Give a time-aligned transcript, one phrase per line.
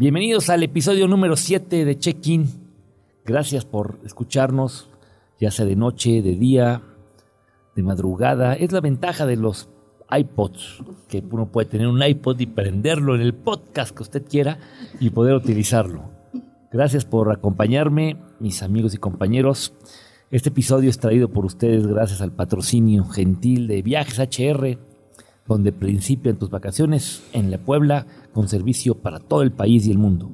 [0.00, 2.46] Bienvenidos al episodio número 7 de Check-in.
[3.26, 4.88] Gracias por escucharnos,
[5.38, 6.80] ya sea de noche, de día,
[7.76, 8.54] de madrugada.
[8.54, 9.68] Es la ventaja de los
[10.10, 14.58] iPods, que uno puede tener un iPod y prenderlo en el podcast que usted quiera
[15.00, 16.04] y poder utilizarlo.
[16.72, 19.74] Gracias por acompañarme, mis amigos y compañeros.
[20.30, 24.78] Este episodio es traído por ustedes gracias al patrocinio gentil de Viajes HR,
[25.54, 29.98] donde principian tus vacaciones en la Puebla con servicio para todo el país y el
[29.98, 30.30] mundo.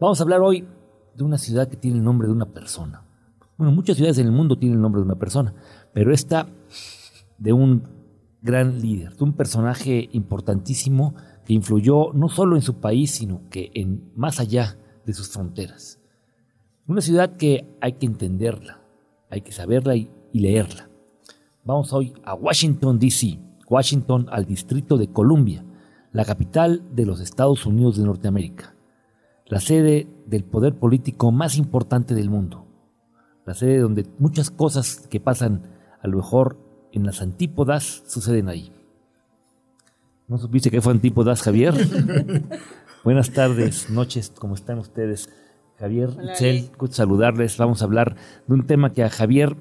[0.00, 0.66] Vamos a hablar hoy
[1.14, 3.04] de una ciudad que tiene el nombre de una persona.
[3.58, 5.54] Bueno, muchas ciudades en el mundo tienen el nombre de una persona,
[5.92, 6.46] pero esta
[7.36, 7.82] de un
[8.40, 13.70] gran líder, de un personaje importantísimo que influyó no solo en su país, sino que
[13.74, 16.00] en más allá de sus fronteras.
[16.86, 18.80] Una ciudad que hay que entenderla,
[19.28, 20.88] hay que saberla y, y leerla.
[21.62, 25.64] Vamos hoy a Washington, D.C., Washington al Distrito de Columbia,
[26.12, 28.74] la capital de los Estados Unidos de Norteamérica,
[29.46, 32.66] la sede del poder político más importante del mundo,
[33.46, 35.62] la sede donde muchas cosas que pasan
[36.02, 36.58] a lo mejor
[36.92, 38.72] en las antípodas suceden ahí.
[40.26, 41.74] ¿No supiste que fue antípodas, Javier?
[43.04, 45.30] Buenas tardes, noches, ¿cómo están ustedes?
[45.78, 47.56] Javier, Itzel, saludarles.
[47.56, 49.56] Vamos a hablar de un tema que a Javier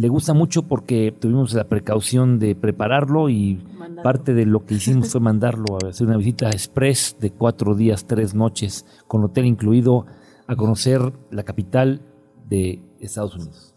[0.00, 4.02] le gusta mucho porque tuvimos la precaución de prepararlo y mandarlo.
[4.02, 8.06] parte de lo que hicimos fue mandarlo a hacer una visita express de cuatro días,
[8.06, 10.06] tres noches, con hotel incluido,
[10.46, 12.00] a conocer la capital
[12.48, 13.74] de Estados Unidos.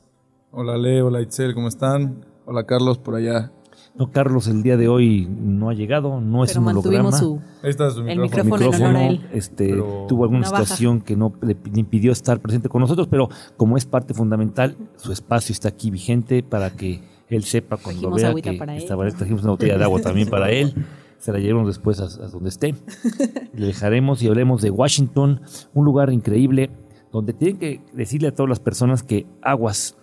[0.52, 2.26] Hola Leo, hola Itzel, ¿cómo están?
[2.46, 3.52] Hola Carlos, por allá.
[3.96, 7.12] No, Carlos el día de hoy no ha llegado, no es Pero un holograma.
[7.12, 8.56] Su, su el micrófono.
[8.58, 9.28] micrófono, en honor a él.
[9.34, 9.70] este,
[10.08, 10.64] tuvo alguna baja.
[10.66, 14.76] situación que no le, le impidió estar presente con nosotros, pero como es parte fundamental,
[14.98, 19.44] su espacio está aquí vigente para que él sepa cuando Trajimos vea que estaba- trajimos
[19.44, 20.74] una botella de agua también para él.
[21.20, 22.76] Se la llevamos después a, a donde esté.
[23.54, 25.40] Le dejaremos y hablemos de Washington,
[25.74, 26.70] un lugar increíble
[27.14, 29.96] donde tienen que decirle a todas las personas que aguas,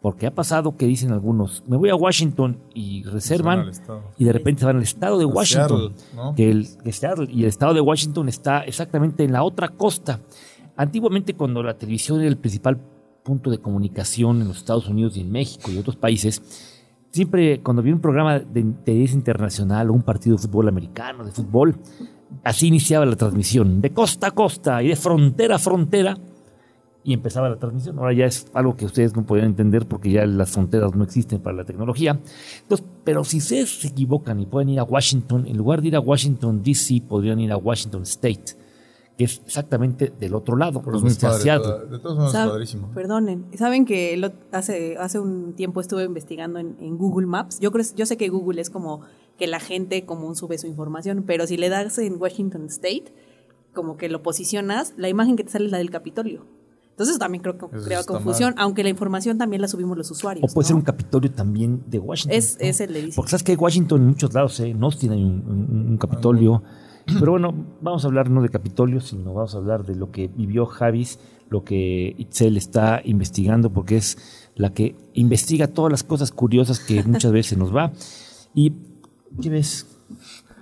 [0.00, 3.70] porque ha pasado que dicen algunos, me voy a Washington y reservan
[4.16, 6.34] y de repente se van al estado de Washington Seattle, ¿no?
[6.34, 10.20] que el, que Seattle y el estado de Washington está exactamente en la otra costa.
[10.76, 12.78] Antiguamente, cuando la televisión era el principal
[13.22, 16.42] punto de comunicación en los Estados Unidos y en México y otros países,
[17.10, 21.32] siempre cuando había un programa de interés internacional o un partido de fútbol americano, de
[21.32, 21.76] fútbol,
[22.42, 26.16] así iniciaba la transmisión, de costa a costa y de frontera a frontera,
[27.02, 27.98] y empezaba la transmisión.
[27.98, 31.40] Ahora ya es algo que ustedes no podían entender porque ya las fronteras no existen
[31.40, 32.18] para la tecnología.
[32.62, 35.96] Entonces, pero si ustedes se equivocan y pueden ir a Washington, en lugar de ir
[35.96, 38.44] a Washington DC, podrían ir a Washington State,
[39.16, 41.42] que es exactamente del otro lado, Pero es donde muy está padre.
[41.42, 41.64] Seattle.
[41.72, 42.88] toda- De todos modos, es Sab- padrísimo.
[42.94, 47.60] Perdonen, saben que lo- hace, hace un tiempo estuve investigando en, en Google Maps.
[47.60, 49.00] Yo creo, yo sé que Google es como
[49.38, 53.04] que la gente común sube su información, pero si le das en Washington State,
[53.72, 56.44] como que lo posicionas, la imagen que te sale es la del Capitolio.
[57.00, 60.44] Entonces también creo que Eso crea confusión, aunque la información tambibién la subimos los usuarios.
[60.50, 60.80] O puede ser ¿no?
[60.80, 62.36] un Capitolio también de Washington.
[62.36, 62.66] Es, ¿no?
[62.66, 63.12] es el de.
[63.16, 64.74] Porque sabes que hay Washington en muchos lados, ¿eh?
[64.74, 66.62] Un, un- un Capitolio.
[67.18, 70.28] Pero bueno, vamos a hablar no de Capitolio, sino vamos a hablar de lo que
[70.28, 71.18] vivió Javis,
[71.48, 74.18] lo que Itzel está investigando, porque es
[74.54, 77.92] la que investiga todas las cosas curiosas que muchas veces nos va.
[78.54, 78.74] ¿Y
[79.40, 79.86] qué ves?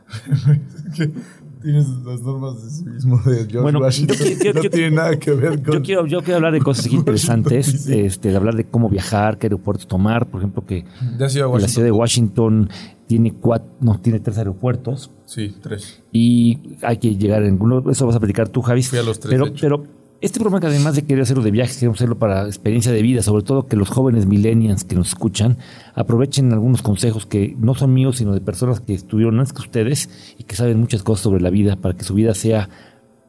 [1.62, 4.16] Tienes las normas de civismo de George Bueno, Washington.
[4.18, 5.74] yo- yo- no yo- tiene nada que ver con...
[5.74, 9.46] Yo quiero, yo quiero hablar de cosas interesantes, este, de hablar de cómo viajar, qué
[9.46, 10.84] aeropuertos tomar, por ejemplo, que
[11.18, 12.68] la ciudad de Washington
[13.06, 15.10] tiene cuatro, no, tiene tres aeropuertos.
[15.24, 16.00] Sí, tres.
[16.12, 18.88] y hay que llegar en alguno, eso vas a platicar tú, Javis.
[18.88, 19.60] Fui a los tres, pero, de hecho.
[19.60, 19.84] pero
[20.20, 23.22] este programa que además de querer hacerlo de viajes, queremos hacerlo para experiencia de vida,
[23.22, 25.56] sobre todo que los jóvenes millennials que nos escuchan
[25.94, 30.10] aprovechen algunos consejos que no son míos, sino de personas que estuvieron antes que ustedes
[30.36, 32.68] y que saben muchas cosas sobre la vida para que su vida sea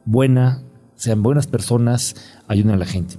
[0.04, 0.60] buena,
[0.96, 2.16] sean buenas personas,
[2.48, 3.16] ayuden a la gente.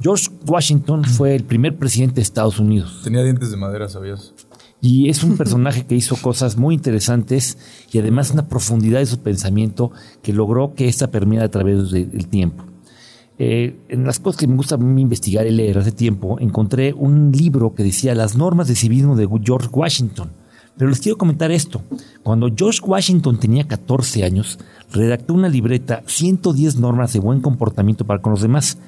[0.00, 3.00] George Washington fue el primer presidente de Estados Unidos.
[3.04, 4.32] Tenía dientes de madera, ¿sabías?
[4.80, 7.56] Y es un personaje que hizo cosas muy interesantes
[7.92, 9.92] y además una profundidad de su pensamiento
[10.22, 12.64] que logró que esta permeara a través de- del tiempo.
[13.38, 17.74] Eh, en las cosas que me gusta investigar y leer hace tiempo, encontré un libro
[17.74, 20.30] que decía Las normas de civismo de George Washington.
[20.76, 21.82] Pero les quiero comentar esto.
[22.22, 24.58] Cuando George Washington tenía 14 años,
[24.92, 28.78] redactó una libreta 110 normas de buen comportamiento para con los demás.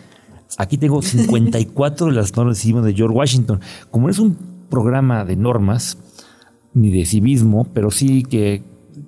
[0.59, 3.61] Aquí tengo 54 de las normas de civismo de George Washington.
[3.91, 4.37] Como no es un
[4.69, 5.99] programa de normas
[6.75, 8.63] ni de civismo, pero sí que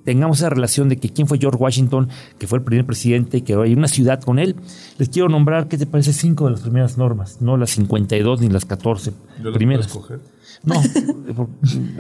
[0.09, 2.09] tengamos esa relación de que quién fue George Washington,
[2.39, 4.57] que fue el primer presidente, que hay una ciudad con él,
[4.97, 6.15] les quiero nombrar, ¿qué te parece?
[6.15, 9.89] Cinco de las primeras normas, no las 52 ni las 14 Yo las primeras.
[9.89, 10.19] puedo.
[10.65, 10.77] No,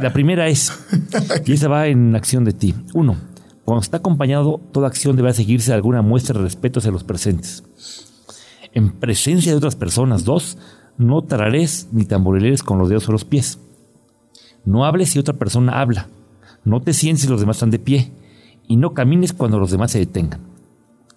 [0.00, 0.72] la primera es,
[1.44, 2.75] y esa va en acción de ti.
[2.94, 3.14] Uno,
[3.66, 7.62] Cuando está acompañado, toda acción debe seguirse de alguna muestra de respeto hacia los presentes.
[8.72, 10.25] En presencia de otras personas.
[10.25, 10.56] Dos,
[10.96, 13.58] no tarares ni tamborileres con los dedos o los pies.
[14.64, 16.08] No hables si otra persona habla.
[16.64, 18.10] No te sientes si los demás están de pie.
[18.66, 20.40] Y no camines cuando los demás se detengan.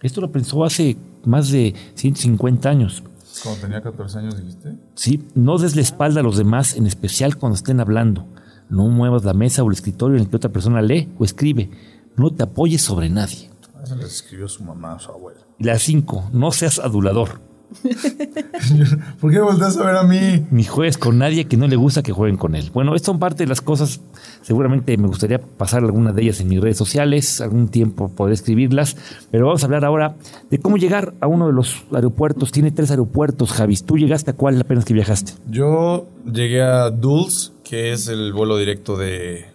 [0.01, 3.03] Esto lo pensó hace más de 150 años.
[3.43, 4.75] Cuando tenía 14 años, dijiste.
[4.95, 8.25] Sí, no des la espalda a los demás, en especial cuando estén hablando.
[8.69, 11.69] No muevas la mesa o el escritorio en el que otra persona lee o escribe.
[12.15, 13.49] No te apoyes sobre nadie.
[13.83, 15.41] Eso le escribió su mamá su abuela.
[15.59, 17.39] La cinco, no seas adulador.
[19.21, 20.45] ¿Por qué volteas a ver a mí?
[20.51, 22.69] Ni juegues con nadie que no le gusta que jueguen con él.
[22.73, 24.01] Bueno, estas son parte de las cosas.
[24.41, 27.41] Seguramente me gustaría pasar algunas de ellas en mis redes sociales.
[27.41, 28.97] Algún tiempo podré escribirlas.
[29.31, 30.15] Pero vamos a hablar ahora
[30.49, 32.51] de cómo llegar a uno de los aeropuertos.
[32.51, 33.83] Tiene tres aeropuertos, Javis.
[33.83, 35.33] ¿Tú llegaste a cuál apenas que viajaste?
[35.49, 39.45] Yo llegué a Dulles, que es el vuelo directo de,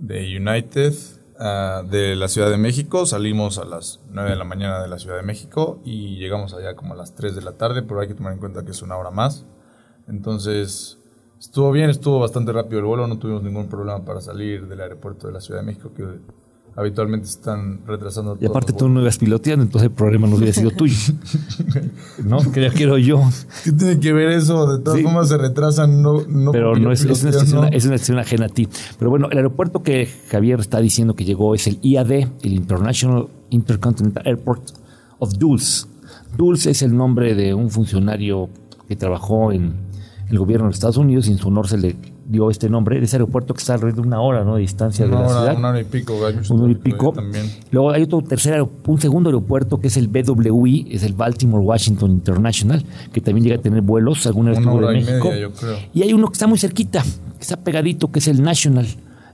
[0.00, 0.94] de United
[1.40, 3.06] uh, de la Ciudad de México.
[3.06, 6.76] Salimos a las 9 de la mañana de la Ciudad de México y llegamos allá
[6.76, 8.82] como a las 3 de la tarde, pero hay que tomar en cuenta que es
[8.82, 9.44] una hora más.
[10.06, 10.98] Entonces,
[11.40, 15.26] estuvo bien, estuvo bastante rápido el vuelo, no tuvimos ningún problema para salir del aeropuerto
[15.26, 16.04] de la Ciudad de México, que
[16.76, 18.38] habitualmente están retrasando.
[18.40, 20.96] Y aparte tú no ibas piloteando, entonces el problema no hubiera sido tuyo.
[22.24, 22.38] ¿No?
[22.52, 23.22] Que ya quiero yo.
[23.64, 24.66] ¿Qué tiene que ver eso?
[24.66, 25.04] De todas Sí.
[25.04, 28.46] formas se retrasan, no, no Pero no es, es, una estación, es una estación ajena
[28.46, 28.68] a ti.
[28.98, 32.10] Pero bueno, el aeropuerto que Javier está diciendo que llegó es el IAD,
[32.42, 34.62] el International Intercontinental Airport
[35.18, 35.86] of Dulles.
[36.36, 38.48] Dulles es el nombre de un funcionario
[38.88, 39.74] que trabajó en
[40.28, 41.96] el gobierno de los Estados Unidos y en su honor se le
[42.30, 42.98] dio este nombre.
[42.98, 44.54] de ese aeropuerto que está alrededor de una hora ¿no?
[44.54, 45.58] de distancia de Una la hora, ciudad.
[45.58, 46.40] una hora y pico, gallo.
[46.50, 47.14] un hora y pico.
[47.70, 52.10] Luego hay otro tercer un segundo aeropuerto que es el BWI, es el Baltimore Washington
[52.12, 55.28] International, que también llega a tener vuelos, alguna vez Una estuvo de hora y México.
[55.28, 55.76] media, yo creo.
[55.92, 58.86] Y hay uno que está muy cerquita, que está pegadito, que es el National,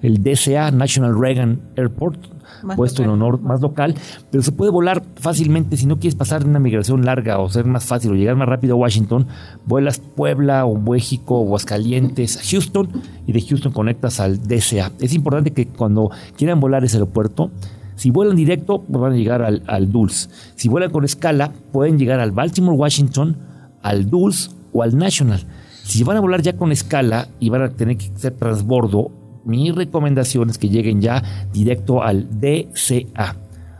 [0.02, 2.18] el DCA, National Reagan Airport,
[2.62, 3.94] Más puesto en honor más local,
[4.30, 7.84] pero se puede volar fácilmente si no quieres pasar una migración larga o ser más
[7.84, 9.26] fácil o llegar más rápido a Washington,
[9.66, 12.88] vuelas Puebla o México o Aguascalientes, a Houston
[13.26, 14.92] y de Houston conectas al DCA.
[15.00, 17.50] Es importante que cuando quieran volar ese aeropuerto,
[17.96, 20.28] si vuelan directo, pues van a llegar al, al Dulles.
[20.54, 23.36] Si vuelan con escala, pueden llegar al Baltimore, Washington,
[23.82, 25.44] al Dulles o al National.
[25.82, 29.10] Si van a volar ya con escala y van a tener que hacer transbordo,
[29.46, 31.22] mi recomendación es que lleguen ya
[31.52, 33.36] directo al DCA,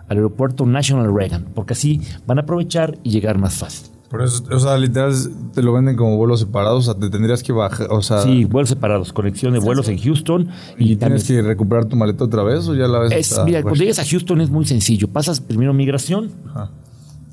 [0.08, 3.90] al aeropuerto National Reagan, porque así van a aprovechar y llegar más fácil.
[4.08, 5.12] Por eso, o sea, literal
[5.52, 8.44] te lo venden como vuelos separados, o sea, te tendrías que bajar, o sea, Sí,
[8.44, 10.48] vuelos separados, conexión de vuelos en Houston
[10.78, 13.10] y, ¿y también tienes que recuperar tu maleta otra vez o ya la ves?
[13.12, 15.08] es, mira, cuando llegas a Houston es muy sencillo.
[15.08, 16.70] Pasas primero migración, ajá.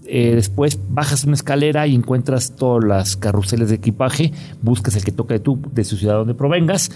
[0.08, 4.34] eh, después bajas una escalera y encuentras todas las carruseles de equipaje,
[4.64, 6.90] buscas el que toca de tu, de su ciudad donde provengas,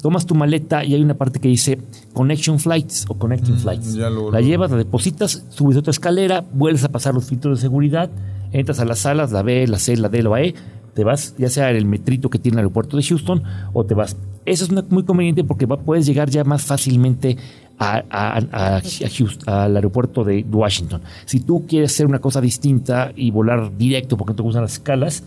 [0.00, 1.78] tomas tu maleta y hay una parte que dice
[2.12, 3.94] Connection Flights o Connecting Flights.
[3.94, 7.58] Mm, ya lo- la llevas, la depositas, subes otra escalera, vuelves a pasar los filtros
[7.58, 8.08] de seguridad,
[8.52, 10.54] entras a las salas, la B, la C, la D, la E,
[10.94, 13.42] te vas ya sea en el metrito que tiene el aeropuerto de Houston
[13.72, 14.16] o te vas.
[14.44, 17.36] Eso es una- muy conveniente porque va- puedes llegar ya más fácilmente
[17.78, 18.80] a- a- a- a
[19.16, 21.00] Houston, al aeropuerto de Washington.
[21.26, 24.72] Si tú quieres hacer una cosa distinta y volar directo porque no te gustan las
[24.74, 25.22] escalas,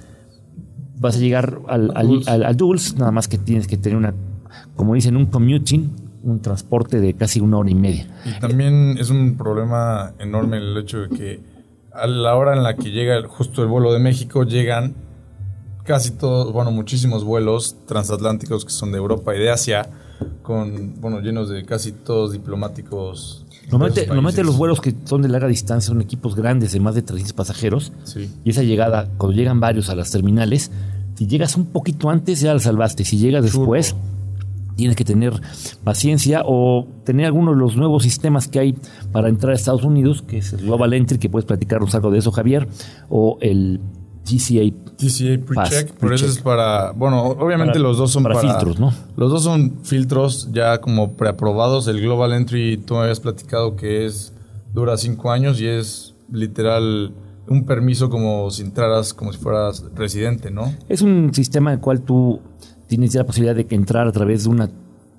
[1.00, 4.14] vas a llegar al, al, al- al Dulles, nada más que tienes que tener una,
[4.76, 5.90] como dicen, un commuting,
[6.24, 8.08] un transporte de casi una hora y media.
[8.26, 11.40] Y también es un problema enorme el hecho de que
[11.94, 14.94] a la hora en la que llega el- justo el vuelo de México llegan
[15.84, 19.90] casi todos, bueno, muchísimos vuelos transatlánticos que son de Europa y de Asia
[20.44, 23.46] con, bueno, llenos de casi todos diplomáticos.
[23.72, 27.02] Normalmente, normalmente los vuelos que son de larga distancia son equipos grandes de más de
[27.02, 28.30] 300 pasajeros Sí.
[28.44, 30.72] y esa llegada, cuando llegan varios a las terminales,
[31.16, 33.96] si llegas un poquito antes ya la salvaste, si llegas después
[34.76, 35.34] tienes que tener
[35.84, 38.76] paciencia o tener alguno de los nuevos sistemas que hay
[39.12, 42.20] para entrar a Estados Unidos, que es el Global Entry, que puedes platicarnos algo de
[42.20, 42.68] eso Javier,
[43.10, 43.80] o el
[44.24, 46.30] GCA TCA Pass, pre-check, pero eso pre-check.
[46.30, 48.94] es para, bueno, obviamente Para- los dos son para para, filtros, ¿no?
[49.18, 51.88] Los dos son filtros ya como preaprobados.
[51.88, 54.32] El Global Entry, tú me habías platicado que es
[54.74, 57.12] dura cinco años y es literal
[57.48, 60.74] un permiso como si entraras como si fueras residente, ¿no?
[60.88, 62.40] Es un sistema en el cual tú
[62.92, 64.70] tienes ya la posibilidad de que entrar a través de una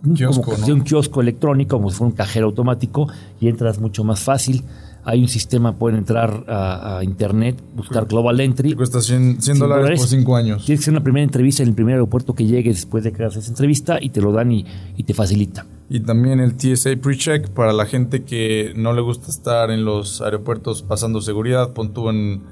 [0.05, 0.75] un- Kiosco, como ¿no?
[0.75, 3.09] un kiosco electrónico, como si fuera un cajero automático,
[3.41, 4.63] y entras mucho más fácil.
[5.05, 8.71] Hay un sistema, pueden entrar a, a internet, buscar Global Entry.
[8.71, 10.11] Te cuesta 100, 100 100 dólares por dólares.
[10.11, 10.65] cinco años.
[10.67, 13.23] Tienes que hacer una primera entrevista en el primer aeropuerto que llegues después de que
[13.23, 15.65] hagas esa entrevista y te lo dan y, y te facilita.
[15.89, 20.21] Y también el TSA PreCheck para la gente que no le gusta estar en los
[20.21, 21.73] aeropuertos pasando seguridad.
[21.73, 22.43] Pon tú en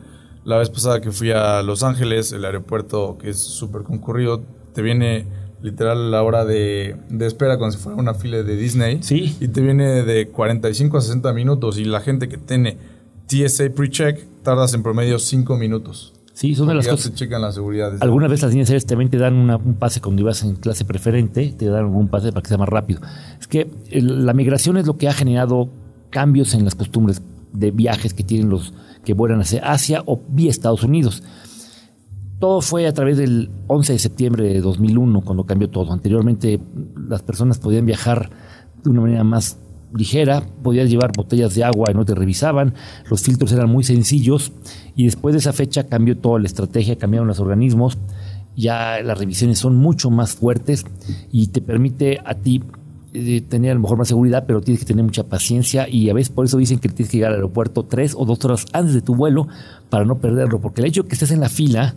[0.44, 4.42] la vez pasada que fui a Los Ángeles, el aeropuerto que es súper concurrido,
[4.74, 5.24] te viene
[5.62, 8.98] literal la hora de, de espera como si fuera una fila de Disney.
[9.02, 9.36] Sí.
[9.40, 12.76] Y te viene de 45 a 60 minutos y la gente que tiene
[13.26, 16.12] TSA pre-check tardas en promedio 5 minutos.
[16.32, 17.10] Sí, son de las ya cosas.
[17.10, 17.92] te checan la seguridad.
[18.00, 20.86] Algunas veces las líneas aéreas también te dan una- un pase cuando ibas en clase
[20.86, 23.00] preferente, te dan algún pase para que sea más rápido.
[23.38, 25.68] Es que el- la migración es lo que ha generado
[26.08, 27.20] cambios en las costumbres
[27.52, 28.72] de viajes que tienen los
[29.04, 31.22] que vuelan hacia Asia o vía Estados Unidos.
[32.40, 35.92] Todo fue a través del 11 de septiembre de 2001 cuando cambió todo.
[35.92, 36.58] Anteriormente
[36.96, 38.30] las personas podían viajar
[38.82, 39.58] de una manera más
[39.92, 42.72] ligera, podías llevar botellas de agua y no te revisaban,
[43.10, 44.52] los filtros eran muy sencillos
[44.96, 47.98] y después de esa fecha cambió toda la estrategia, cambiaron los organismos,
[48.56, 50.86] ya las revisiones son mucho más fuertes
[51.30, 52.62] y te permite a ti
[53.12, 56.14] eh, tener a lo mejor más seguridad, pero tienes que tener mucha paciencia y a
[56.14, 58.94] veces por eso dicen que tienes que llegar al aeropuerto tres o dos horas antes
[58.94, 59.46] de tu vuelo
[59.90, 61.96] para no perderlo, porque el hecho de que estés en la fila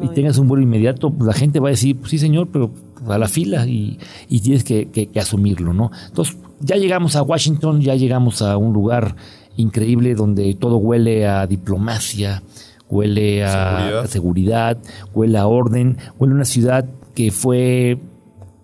[0.00, 2.70] y tengas un vuelo inmediato, pues la gente va a decir, pues sí señor, pero
[3.08, 5.90] a la fila y, y tienes que, que- que asumirlo, ¿no?
[6.08, 9.16] Entonces, ya llegamos a Washington, ya llegamos a un lugar
[9.56, 12.42] increíble donde todo huele a diplomacia,
[12.88, 14.00] huele a Seguridad.
[14.00, 14.78] a seguridad,
[15.14, 16.84] huele a orden, huele a una ciudad
[17.14, 17.98] que fue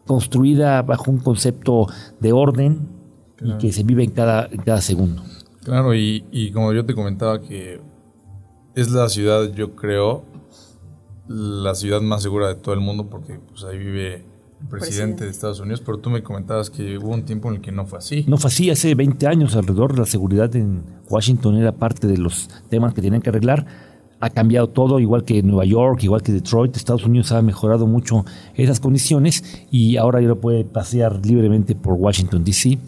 [0.06, 1.86] construida bajo un concepto
[2.20, 2.78] de orden
[3.42, 5.22] y que se vive en cada, en cada segundo.
[5.64, 7.80] Claro, y, y como yo te comentaba que
[8.74, 10.22] es la ciudad, yo creo,
[11.28, 14.22] la ciudad más segura de todo el mundo porque pues, ahí vive el
[14.68, 15.24] presidente, Presidente.
[15.24, 17.86] de Estados Unidos, pero tú me comentabas que hubo un tiempo en el que no
[17.86, 18.24] fue así.
[18.26, 22.16] No fue así, hace 20 años alrededor de la seguridad en Washington era parte de
[22.16, 23.66] los temas que tenían que arreglar.
[24.20, 26.76] Ha cambiado todo, igual que Nueva York, igual que Detroit.
[26.76, 28.24] Estados Unidos ha mejorado mucho
[28.56, 32.78] esas condiciones y ahora ya lo puede pasear libremente por Washington, D.C.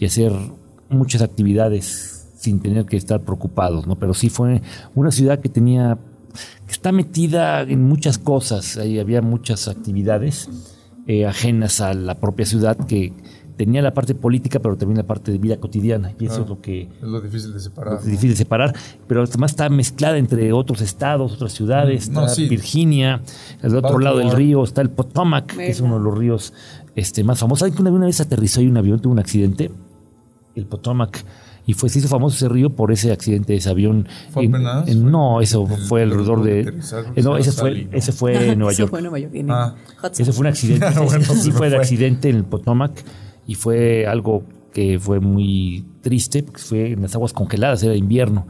[0.00, 0.32] y hacer
[0.88, 3.96] muchas actividades sin tener que estar preocupados, ¿no?
[3.96, 4.62] Pero sí fue
[4.94, 5.98] una ciudad que tenía,
[6.66, 8.76] que está metida en muchas cosas.
[8.76, 10.48] Ahí había muchas actividades
[11.06, 13.12] eh, ajenas a la propia ciudad que
[13.56, 16.12] tenía la parte política, pero también la parte de vida cotidiana.
[16.18, 16.42] Y eso Ah.
[16.44, 17.98] es lo que Es lo difícil de separar.
[17.98, 18.74] es difícil de separar,
[19.06, 22.08] pero además está mezclada entre otros estados, otras ciudades.
[22.08, 22.48] No, está sí.
[22.48, 23.20] Virginia,
[23.62, 24.04] al otro Baltimore.
[24.04, 26.54] lado del río está el Potomac, que es uno de los ríos
[26.96, 27.60] este, más famosos.
[27.60, 29.70] ¿Saben que una, una vez aterrizó y un avión tuvo un accidente?
[30.54, 31.22] El Potomac.
[31.70, 34.08] Y fue, se hizo famoso ese río por ese accidente de ese avión.
[34.32, 34.88] ¿Fue En- apenas?
[34.88, 36.60] en- no, eso El- fue el alrededor de.
[36.62, 37.96] aterrizar, eh, no, se ese fue, Sally, ¿no?
[37.96, 38.90] ese fue en Nueva Eso York.
[38.90, 39.34] fue en Nueva York.
[39.34, 39.74] en Ah.
[40.12, 40.86] Ese fue un accidente.
[40.96, 41.82] Bueno, ese sí me fue de fue.
[41.82, 43.04] accidente en el Potomac
[43.46, 48.46] y fue algo que fue muy triste, porque fue en las aguas congeladas, era invierno.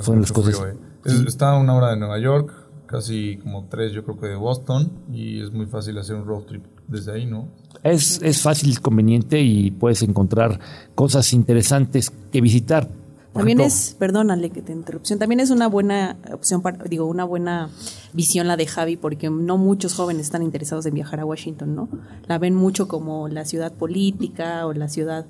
[0.00, 0.56] Fueron las cosas.
[0.58, 0.76] frío, eh.
[1.04, 2.52] Es- está a una hora de Nueva York,
[2.86, 6.42] casi como tres yo creo que de Boston, y es muy fácil hacer un road
[6.44, 7.48] trip desde ahí, ¿no?
[7.82, 10.58] Es, es fácil, es conveniente y puedes encontrar
[10.94, 12.88] cosas interesantes que visitar.
[13.34, 17.06] Por También ejemplo, es, perdónale que te interrupción, también es una buena opción, para, digo,
[17.06, 17.68] una buena
[18.12, 21.88] visión la de Javi, porque no muchos jóvenes están interesados en viajar a Washington, ¿no?
[22.28, 25.26] La ven mucho como la ciudad política o la ciudad,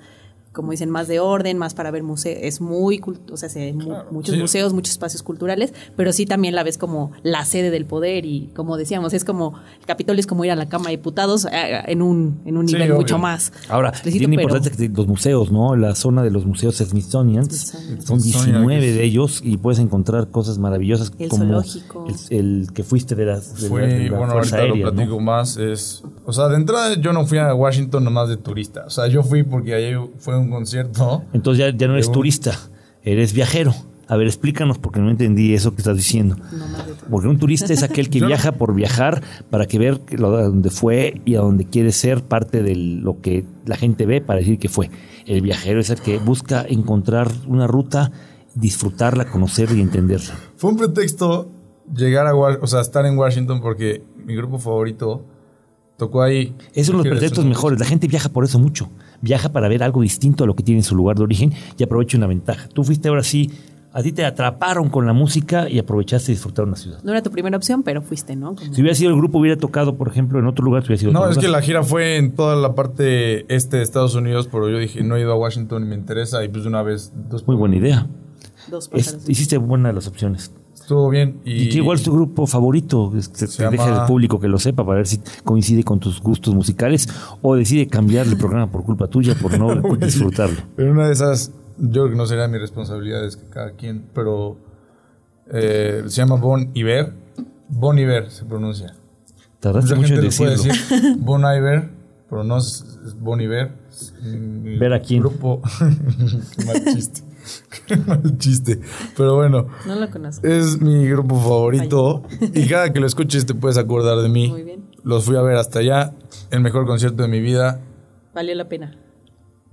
[0.55, 3.93] como dicen, más de orden, más para ver museos, es muy, o sea, se- mu-
[4.11, 4.41] muchos sí.
[4.41, 8.49] museos, muchos espacios culturales, pero sí también la ves como la sede del poder y
[8.55, 11.81] como decíamos, es como, el Capitolio es como ir a la Cámara de Diputados eh,
[11.87, 13.01] en un, en un Sí, nivel obvio.
[13.01, 13.51] mucho más.
[13.69, 15.75] Ahora, bien pero- importante que los museos, ¿no?
[15.75, 18.01] La zona de los museos Smithsonian, Smithsonian.
[18.01, 22.05] son Smithsonian, 19 que es- de ellos y puedes encontrar cosas maravillosas El como zoológico.
[22.29, 24.85] el, el que fuiste de la, de la- Fue, de la bueno, ahorita Aérea, lo
[24.85, 24.91] ¿no?
[24.93, 26.03] platico más, es...
[26.25, 29.21] O sea, de entrada yo no fui a Washington nomás de turista, o sea, yo
[29.23, 31.23] fui porque ahí fue un concierto.
[31.33, 32.57] Entonces ya, ya no eres un- turista,
[33.03, 33.73] eres viajero.
[34.07, 36.35] A ver, explícanos porque no entendí eso que estás diciendo.
[36.35, 36.65] No
[37.09, 41.19] Porque un turista es aquel que viaja por viajar para que ver a dónde fue
[41.25, 44.69] y a dónde quiere ser parte de lo que la gente ve para decir que
[44.69, 44.91] fue.
[45.25, 48.11] El viajero es el que busca encontrar una ruta,
[48.53, 50.35] disfrutarla, conocerla y entenderla.
[50.57, 51.47] Fue un pretexto
[51.95, 55.23] llegar a o sea, estar en Washington porque mi grupo favorito
[55.97, 56.53] tocó ahí.
[56.73, 57.79] Esos son los pretextos mejores.
[57.79, 58.87] La gente viaja por eso mucho.
[59.25, 61.83] Viaja para ver algo distinto a lo que tiene en su lugar de origen y
[61.83, 62.67] aprovecha una ventaja.
[62.69, 63.49] Tú fuiste ahora sí,
[63.91, 66.99] a ti te atraparon con la música y aprovechaste de disfrutar una ciudad.
[67.03, 68.53] No era tu primera opción, pero fuiste, ¿no?
[68.55, 71.11] Como- Si hubiera sido el grupo, hubiera tocado, por ejemplo, en otro lugar, hubiera sido
[71.11, 74.47] No, otro es que la gira fue en toda la parte este de Estados Unidos,
[74.51, 76.83] pero yo dije, no he ido a Washington y me interesa, y pues de una
[76.83, 78.05] vez, dos Muy buena idea.
[78.69, 80.51] Dos Es- hiciste buena de las opciones.
[80.85, 81.39] Estuvo bien.
[81.43, 83.11] Y, ¿Y, qué igual es tu grupo favorito?
[83.19, 86.53] Se, deja llama- el público que lo sepa para ver si coincide con tus gustos
[86.53, 87.09] musicales
[87.41, 90.61] o decide cambiar el programa por culpa tuya por no disfrutarlo.
[90.75, 94.03] Pero una de esas, yo creo que no será mi responsabilidad, es que cada quien,
[94.13, 94.57] pero
[95.51, 97.13] eh, se llama Bon Iver.
[97.67, 98.93] Bon Iver se pronuncia.
[99.59, 100.73] Tardaste Mucha mucho gente en puede decirlo.
[100.99, 101.89] decir Bon Iver,
[102.29, 102.85] pero no es,
[103.19, 103.71] Bon Iver.
[103.89, 104.13] Es
[104.79, 105.21] ¿Ver a quién?
[105.21, 105.63] Grupo.
[106.57, 107.21] Qué mal chiste.
[107.87, 108.79] Qué mal chiste.
[109.17, 110.45] Pero bueno, No lo conozco.
[110.47, 112.23] es mi grupo favorito.
[112.53, 114.49] Y cada que lo escuches te puedes acordar de mí.
[114.49, 114.85] Muy bien.
[115.03, 116.13] los fui a ver hasta allá.
[116.51, 117.79] El mejor concierto de mi vida,
[118.33, 118.95] Valió la pena.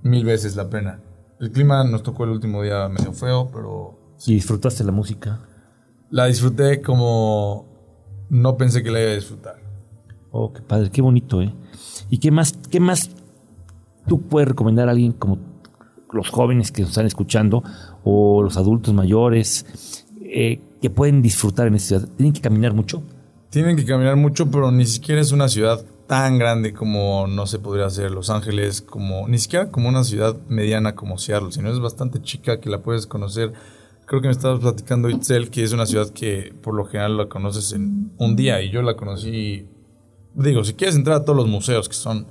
[0.03, 0.99] mil veces la pena.
[1.39, 5.39] El clima nos tocó el último día medio feo, pero ¿Y disfrutaste la música?
[6.11, 7.65] la disfruté como
[8.29, 9.55] no pensé que la iba a disfrutar.
[10.31, 11.53] Oh, qué padre, qué bonito, ¿eh?
[12.09, 13.09] ¿Y qué más, qué más
[14.07, 15.37] tú puedes recomendar a alguien como
[16.13, 17.63] los jóvenes que nos están escuchando
[18.03, 22.09] o los adultos mayores eh, que pueden disfrutar en esta ciudad?
[22.15, 23.03] ¿Tienen que caminar mucho?
[23.49, 27.59] Tienen que caminar mucho, pero ni siquiera es una ciudad tan grande como no se
[27.59, 31.79] podría hacer Los Ángeles, como ni siquiera como una ciudad mediana como Seattle, sino es
[31.79, 33.53] bastante chica que la puedes conocer.
[34.05, 37.29] Creo que me estabas platicando Itzel, que es una ciudad que por lo general la
[37.29, 39.67] conoces en un día y yo la conocí.
[40.33, 42.25] Digo, si quieres entrar a todos los museos, que son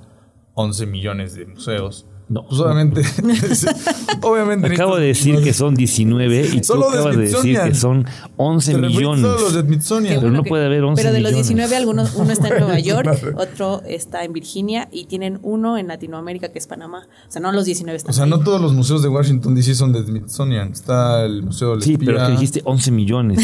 [0.53, 2.45] 11 millones de museos, No.
[2.47, 3.01] pues obviamente.
[4.21, 7.75] obviamente Acabo de decir que son 19 y tú Solo de acabas de decir que
[7.75, 8.05] son
[8.37, 9.25] 11 Te referiste millones.
[9.25, 10.19] a los de Smithsonian.
[10.19, 11.47] Pero no puede haber 11 Pero de los millones.
[11.47, 15.87] 19, algunos, uno está en Nueva York, otro está en Virginia y tienen uno en
[15.87, 17.07] Latinoamérica que es Panamá.
[17.27, 18.29] O sea, no los 19 están O sea, ahí.
[18.29, 20.71] no todos los museos de Washington DC son de Smithsonian.
[20.71, 23.39] Está el Museo del Sí, pero es que dijiste 11 millones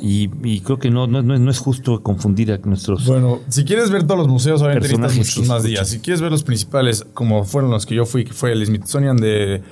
[0.00, 3.06] y, y- y creo que no, no, no es- no es justo confundir a nuestros...
[3.06, 5.88] Bueno, si quieres ver todos los museos, obviamente necesitas muchos más días.
[5.88, 9.16] Si quieres ver los principales, como fueron los que yo fui, que fue el Smithsonian
[9.16, 9.62] de,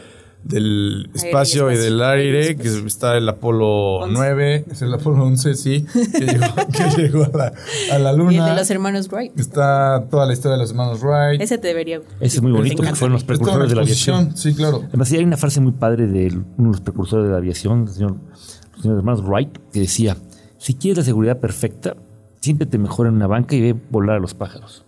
[0.44, 4.14] del espacio y del aire, que está el Apolo Once.
[4.16, 7.52] 9, es el Apolo 11, sí, que llegó, que llegó a, la,
[7.92, 8.50] a la Y el luna.
[8.50, 9.38] de los hermanos Wright.
[9.38, 11.40] Está toda la historia de los hermanos Wright.
[11.40, 12.00] Ese te debería.
[12.20, 14.36] Ese es muy bonito, te que fueron los precursores de la aviación.
[14.36, 14.82] Sí, claro.
[14.88, 17.82] Además, sí, hay una frase muy padre de uno de los precursores de la aviación,
[17.82, 20.16] el señor, los señores hermanos Wright, que decía,
[20.58, 21.96] si quieres la seguridad perfecta,
[22.40, 24.84] siéntete mejor en una banca y ve volar a los pájaros.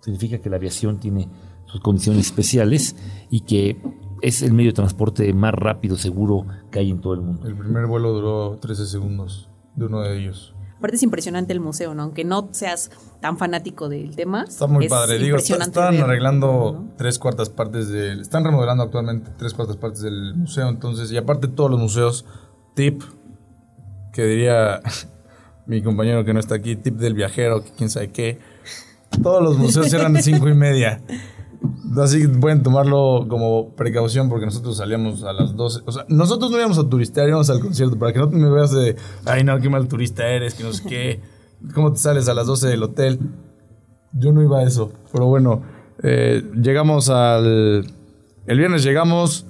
[0.00, 1.28] Significa que la aviación tiene
[1.74, 2.94] sus condiciones especiales
[3.30, 3.76] y que
[4.22, 7.48] es el medio de transporte más rápido, seguro que hay en todo el mundo.
[7.48, 10.54] El primer vuelo duró 13 segundos de uno de ellos.
[10.78, 12.04] Aparte es impresionante el museo, ¿no?
[12.04, 14.44] Aunque no seas tan fanático del tema.
[14.46, 15.18] Está muy es padre.
[15.18, 16.46] Digo, están ver, arreglando
[16.78, 16.88] ¿no?
[16.96, 18.20] tres cuartas partes del.
[18.20, 20.68] Están remodelando actualmente tres cuartas partes del museo.
[20.68, 22.24] Entonces, y aparte todos los museos,
[22.74, 23.02] tip,
[24.12, 24.80] que diría
[25.66, 28.38] mi compañero que no está aquí, tip del viajero, que quién sabe qué.
[29.20, 31.00] Todos los museos cierran a cinco y media.
[31.96, 35.80] Así que pueden tomarlo como precaución porque nosotros salíamos a las 12.
[35.86, 38.72] O sea, nosotros no íbamos a turistear, íbamos al concierto para que no me veas
[38.72, 41.20] de, ay no, qué mal turista eres, que no sé qué.
[41.74, 43.18] ¿Cómo te sales a las 12 del hotel?
[44.12, 45.62] Yo no iba a eso, pero bueno,
[46.02, 47.86] eh, llegamos al...
[48.46, 49.46] El viernes llegamos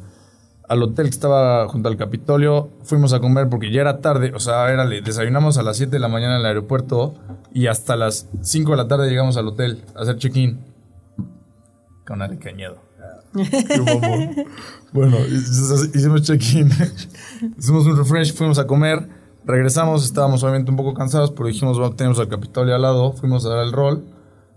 [0.68, 4.40] al hotel que estaba junto al Capitolio, fuimos a comer porque ya era tarde, o
[4.40, 7.14] sea, era, desayunamos a las 7 de la mañana en el aeropuerto
[7.52, 10.73] y hasta las 5 de la tarde llegamos al hotel a hacer check-in.
[12.06, 12.76] Con Ale Cañedo.
[14.92, 16.70] Bueno, hic- hicimos check-in,
[17.58, 19.08] hicimos un refresh, fuimos a comer,
[19.44, 23.44] regresamos, estábamos obviamente un poco cansados, pero dijimos, bueno, tenemos al Capitolio al lado, fuimos
[23.46, 24.04] a dar el rol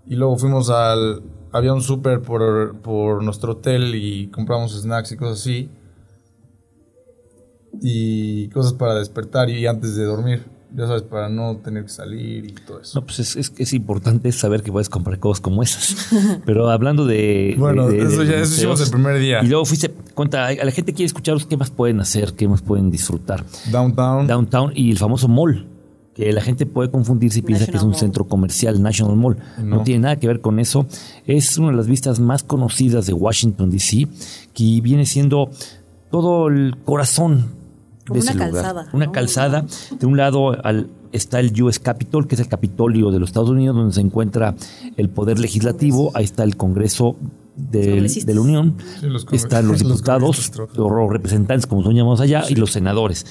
[0.08, 1.22] y luego fuimos al...
[1.54, 5.70] Había un súper por, por nuestro hotel y compramos snacks y cosas así.
[7.82, 10.44] Y cosas para despertar y antes de dormir.
[10.78, 13.00] Ya sabes, para no tener que salir y todo eso.
[13.00, 15.96] No, pues es, es, es importante saber que puedes comprar cosas como esas.
[16.46, 17.56] Pero hablando de...
[17.58, 19.40] Bueno, de- de- eso de ya eso hicimos el primer día.
[19.44, 22.62] Y luego fuiste, cuenta, a la gente quiere escucharos qué más pueden hacer, qué más
[22.62, 23.44] pueden disfrutar.
[23.72, 24.28] Downtown.
[24.28, 25.66] Downtown y el famoso mall,
[26.14, 28.00] que la gente puede confundirse y piensa que es un Mall.
[28.00, 29.38] centro comercial, National Mall.
[29.58, 29.78] No.
[29.78, 29.84] No.
[29.84, 30.86] tiene nada que ver con eso.
[31.26, 34.08] Es una de las vistas más conocidas de Washington, D.C.,
[34.54, 35.50] que viene siendo
[36.12, 37.58] todo el corazón
[38.16, 38.52] Ese una lugar.
[38.64, 39.12] calzada, Una ¿no?
[39.12, 39.66] calzada.
[40.00, 43.50] De un lado al- está el US Capitol, que es el Capitolio de los Estados
[43.50, 44.56] Unidos, donde se encuentra
[44.98, 46.12] el poder legislativo.
[46.14, 47.16] Ahí está el Congreso
[47.56, 48.76] de la Unión.
[49.00, 50.80] Sí, los están los los diputados, trabajan.
[50.80, 53.26] o representantes, como son llamados allá, y los senadores.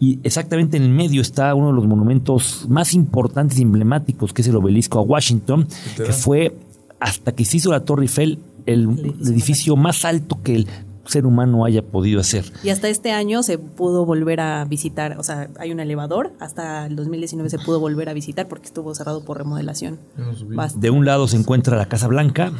[0.00, 4.42] Y exactamente en el medio está uno de los monumentos más importantes y emblemáticos, que
[4.42, 5.66] es el obelisco a Washington,
[5.96, 6.54] que fue,
[6.98, 10.66] hasta que se hizo la Torre Eiffel, el, edificio edificio más alto que el
[11.06, 12.44] ser humano haya podido hacer.
[12.62, 16.86] Y hasta este año se pudo volver a visitar, o sea, hay un elevador, hasta
[16.86, 19.98] el 2019 se pudo volver a visitar porque estuvo cerrado por remodelación.
[20.76, 22.52] De un lado se encuentra la Casa Blanca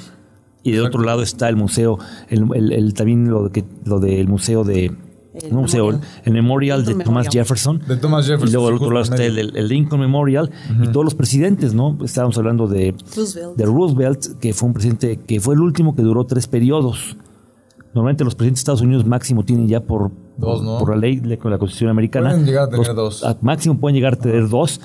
[0.62, 1.98] y de otro lado está el museo,
[2.28, 4.92] el, el- el- también lo, que, lo del museo de...
[5.32, 6.10] El no museo, Memorial.
[6.24, 7.32] el memorial de Thomas Memorial.
[7.32, 7.82] Jefferson.
[7.86, 8.48] De Thomas Jefferson.
[8.48, 9.48] Y luego al otro lado está el, medio.
[9.50, 10.50] el- el Lincoln Memorial
[10.82, 11.96] y todos los presidentes, ¿no?
[12.04, 13.54] Estábamos hablando de, Roosevelt.
[13.56, 17.16] de Roosevelt, que fue un presidente que fue el último que duró tres periodos.
[17.94, 20.78] Normalmente los presidentes de Estados Unidos máximo tienen ya por, Dos, ¿no?
[20.78, 22.30] por la ley, con la Constitución americana.
[22.30, 23.24] Pueden llegar a tener dos.
[23.24, 24.80] a máximo pueden llegar a tener dos.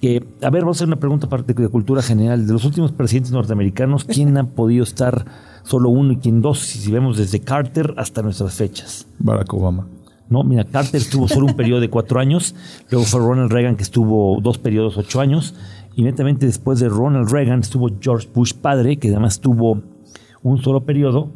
[0.00, 2.46] Que, a ver, vamos a hacer una pregunta aparte de cultura general.
[2.46, 5.24] De los últimos presidentes norteamericanos, ¿quién ha podido estar
[5.64, 6.60] solo uno y quién dos?
[6.60, 9.06] Si, si vemos desde Carter hasta nuestras fechas.
[9.18, 9.86] Barack Obama.
[10.30, 12.54] No, mira, Carter estuvo solo un periodo de cuatro años,
[12.90, 15.54] luego fue Ronald Reagan que estuvo dos periodos, ocho años,
[15.98, 19.82] Inmediatamente después de Ronald Reagan estuvo George Bush padre, que además tuvo
[20.44, 21.26] un solo periodo.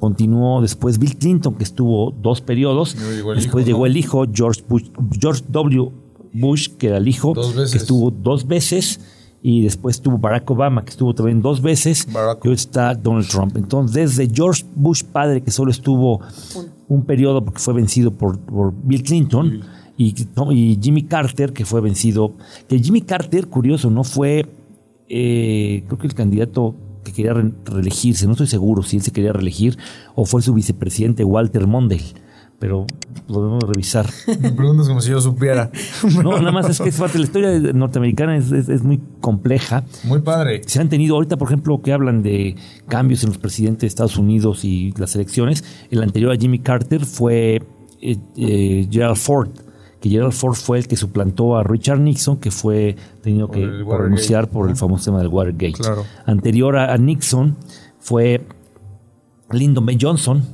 [0.00, 2.94] Continuó después Bill Clinton, que estuvo dos periodos.
[2.94, 3.86] Llegó después hijo, llegó ¿no?
[3.86, 4.84] el hijo, George, Bush,
[5.20, 5.90] George W.
[6.32, 9.00] Bush, que era el hijo, que estuvo dos veces.
[9.42, 12.06] Y después estuvo Barack Obama, que estuvo también dos veces.
[12.12, 12.44] Barack.
[12.44, 13.56] Y hoy está Donald Trump.
[13.56, 16.20] Entonces, desde George Bush padre, que solo estuvo
[16.88, 19.62] un periodo porque fue vencido por, por Bill Clinton,
[19.96, 20.14] y,
[20.50, 22.32] y Jimmy Carter, que fue vencido.
[22.68, 24.46] Que Jimmy Carter, curioso, no fue,
[25.08, 26.74] eh, creo que el candidato
[27.08, 29.76] que quería re- reelegirse, no estoy seguro si él se quería reelegir,
[30.14, 32.02] o fue su vicepresidente Walter Mondale.
[32.60, 32.86] Pero
[33.28, 34.10] lo debemos revisar.
[34.40, 35.70] Me preguntas como si yo supiera.
[36.24, 39.84] No, nada más es que es parte, la historia norteamericana es, es- es muy compleja.
[40.04, 40.62] Muy padre.
[40.66, 42.56] Se han tenido ahorita, por ejemplo, que hablan de
[42.88, 45.62] cambios en los presidentes de Estados Unidos y las elecciones.
[45.90, 47.62] El anterior a Jimmy Carter fue
[48.02, 49.50] eh, eh, Gerald Ford,
[50.00, 53.66] que Gerald Ford fue el que suplantó a Richard Nixon, que fue tenido Por que
[53.66, 55.72] renunciar por el famoso tema del Watergate.
[55.72, 56.04] Claro.
[56.26, 57.56] Anterior a, a Nixon
[58.00, 58.42] fue
[59.50, 59.98] Lyndon B.
[60.00, 60.44] Johnson,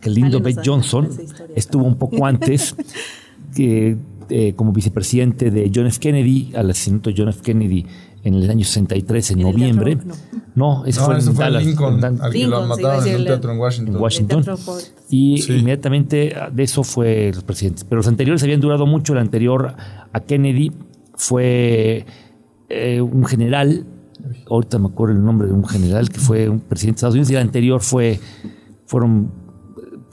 [0.00, 0.56] que Lyndon B.
[0.64, 1.08] Johnson
[1.54, 2.74] estuvo un poco antes
[3.54, 3.96] que,
[4.30, 6.00] eh, como vicepresidente de John F.
[6.00, 7.42] Kennedy, al asesinato de John F.
[7.42, 7.86] Kennedy
[8.24, 9.96] en el año 63, en ¿En el noviembre.
[9.96, 10.14] teatro?
[10.54, 12.68] No, eso No, fue eso en fue Dallas, Lincoln, en Dan- al que lo Lincoln,
[12.68, 14.42] mataron en un el- teatro en Washington.
[14.46, 14.50] en.
[14.50, 14.56] El.
[15.10, 15.52] Y Sí.
[15.52, 17.84] inmediatamente de eso fue los presidentes.
[17.84, 19.12] Pero los anteriores habían durado mucho.
[19.12, 19.74] El anterior
[20.12, 20.72] a Kennedy
[21.16, 22.06] fue
[22.70, 23.84] eh, un general,
[24.50, 27.30] ahorita me acuerdo el nombre de un general que fue un presidente de Estados Unidos,
[27.30, 28.18] y el anterior fue,
[28.86, 29.30] fueron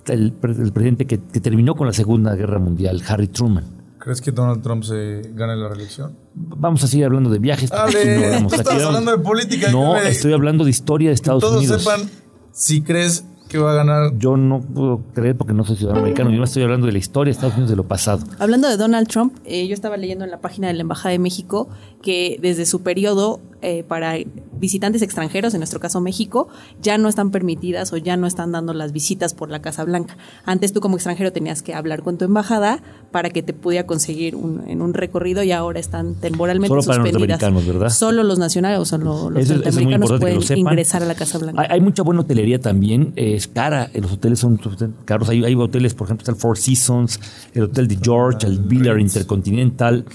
[0.08, 3.64] el, pre- el presidente que, que terminó con la Segunda Guerra Mundial, Harry Truman.
[4.04, 6.14] ¿Crees que Donald Trump se gane la reelección?
[6.34, 7.70] Vamos a seguir hablando de viajes.
[7.72, 9.72] no tú quedar- hablando de política.
[9.72, 11.84] No, que me- estoy hablando de historia de que Estados todos Unidos.
[11.84, 12.10] sepan
[12.52, 14.18] si crees que va a ganar.
[14.18, 16.32] Yo no puedo creer porque no soy ciudadano americano.
[16.32, 18.24] Yo no estoy hablando de la historia de Estados Unidos de lo pasado.
[18.40, 21.20] Hablando de Donald Trump, eh, yo estaba leyendo en la página de la Embajada de
[21.20, 21.68] México
[22.02, 24.16] que desde su periodo eh, para
[24.60, 26.48] visitantes extranjeros, en nuestro caso México,
[26.82, 30.18] ya no están permitidas o ya no están dando las visitas por la Casa Blanca.
[30.46, 34.36] Antes tú como extranjero tenías que hablar con tu embajada para que te pudiera conseguir
[34.36, 37.42] un, en un recorrido y ahora están temporalmente Solo para suspendidas.
[37.42, 37.90] norteamericanos, ¿verdad?
[37.96, 41.06] Solo los nacionales o solo los Eso es- eso es norteamericanos pueden lo ingresar a
[41.06, 41.62] la Casa Blanca.
[41.62, 44.60] Hay, hay mucha buena hotelería también, eh, es cara, eh, los hoteles son
[45.06, 47.20] caros, hay, hay hoteles, por ejemplo, está el Four Seasons,
[47.54, 50.06] el Hotel de George, el Villar Intercontinental,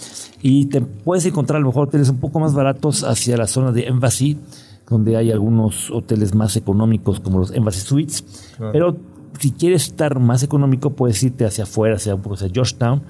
[0.43, 3.73] y te puedes encontrar a lo mejor hoteles un poco más baratos hacia la zona
[3.73, 4.39] de Embassy,
[4.89, 8.25] donde hay algunos hoteles más económicos como los Embassy Suites,
[8.57, 8.73] Claro.
[8.73, 8.97] pero
[9.41, 13.03] si quieres estar más económico puedes irte hacia afuera, hacia un poco hacia Georgetown,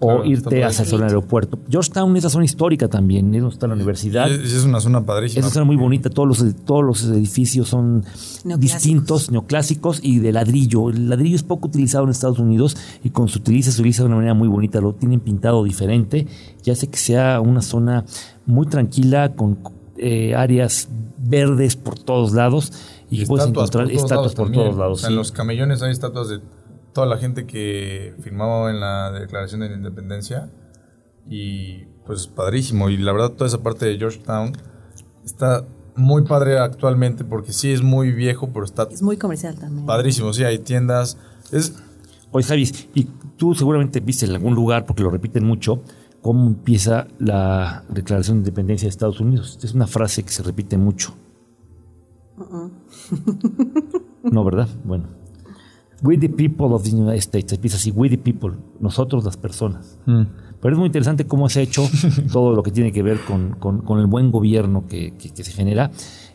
[0.00, 1.58] Claro, o irte hacia la zona del aeropuerto.
[1.68, 4.30] Georgetown es la zona histórica también, es donde está la universidad.
[4.30, 5.40] Es, es una zona padrísima.
[5.40, 8.04] Es una zona muy bonita, todos los, todos los edificios son
[8.44, 8.60] Neoclásicos.
[8.60, 10.90] distintos, neoclásicos y de ladrillo.
[10.90, 14.06] El ladrillo es poco utilizado en Estados Unidos y cuando se utiliza, se utiliza de
[14.06, 16.28] una manera muy bonita, lo tienen pintado diferente
[16.64, 18.04] y hace que sea una zona
[18.48, 19.58] muy tranquila con
[19.96, 22.72] eh, áreas verdes por todos lados
[23.10, 24.64] y, que puedes encontrar estatuas lados por también.
[24.64, 24.98] todos lados.
[24.98, 25.12] O sea, sí.
[25.12, 26.40] En los camellones hay estatuas de
[26.92, 30.48] toda la gente que firmaba en la Declaración de la Independencia.
[31.30, 32.88] Y pues padrísimo.
[32.90, 34.52] Y la verdad, toda esa parte de Georgetown
[35.24, 39.84] está muy padre actualmente porque sí es muy viejo, pero está Es muy comercial también.
[39.84, 40.32] padrísimo.
[40.32, 41.18] Sí, hay tiendas.
[41.52, 41.74] Es,
[42.30, 43.04] Oye, Javi, y
[43.36, 45.80] tú seguramente viste en algún lugar, porque lo repiten mucho,
[46.22, 49.58] cómo empieza la Declaración de Independencia de Estados Unidos.
[49.62, 51.14] Es una frase que se repite mucho.
[54.22, 54.68] No, ¿verdad?
[54.84, 55.04] Bueno.
[56.02, 57.52] We the people of the United States.
[57.52, 59.98] Empieza así, we the people, nosotros las personas.
[60.06, 61.82] Pero es muy interesante cómo se ha hecho
[62.32, 65.42] todo lo que tiene que ver con, con- con el buen gobierno que, que- que
[65.44, 65.90] se genera.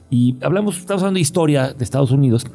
[0.09, 2.45] Y hablamos, estamos hablando de historia de Estados Unidos.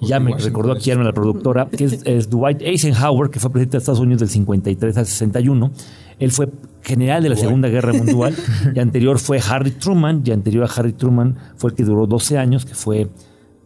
[0.00, 3.38] Y ya me Washington recordó aquí Ana, la productora, que es, es Dwight Eisenhower, que
[3.40, 5.70] fue presidente de Estados Unidos del 53 al 61.
[6.18, 6.48] Él fue
[6.82, 8.34] general de la Segunda Guerra Mundial.
[8.74, 10.22] y anterior fue Harry Truman.
[10.24, 13.08] Y anterior a Harry Truman fue el que duró 12 años, que fue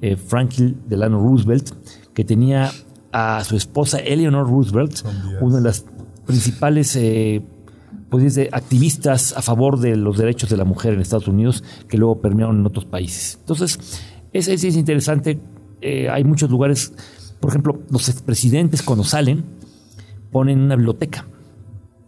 [0.01, 1.71] eh, Franklin Delano Roosevelt,
[2.15, 2.71] que tenía
[3.13, 5.03] a su esposa Eleanor Roosevelt,
[5.41, 5.85] una de las
[6.27, 7.43] principales eh,
[8.11, 11.97] pues, dice, activistas a favor de los derechos de la mujer en Estados Unidos, que
[11.97, 13.39] luego permearon en otros países.
[13.41, 13.79] Entonces,
[14.33, 15.39] es, es, es interesante.
[15.81, 16.93] eh, hay muchos lugares,
[17.41, 19.45] por ejemplo, los expresidentes cuando salen
[20.31, 21.25] ponen una biblioteca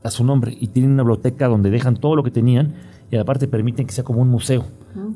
[0.03, 2.75] a su nombre y tienen una biblioteca donde dejan todo lo que tenían
[3.11, 4.65] y aparte permiten que sea como un museo.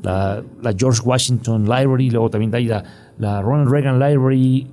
[0.03, 2.83] La, la George Washington Library, luego también hay la,
[3.17, 4.67] la Ronald Reagan Library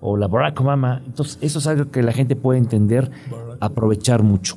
[0.00, 1.02] o la Barack Obama.
[1.04, 3.10] Entonces, eso es algo que la gente puede entender,
[3.60, 4.56] aprovechar mucho.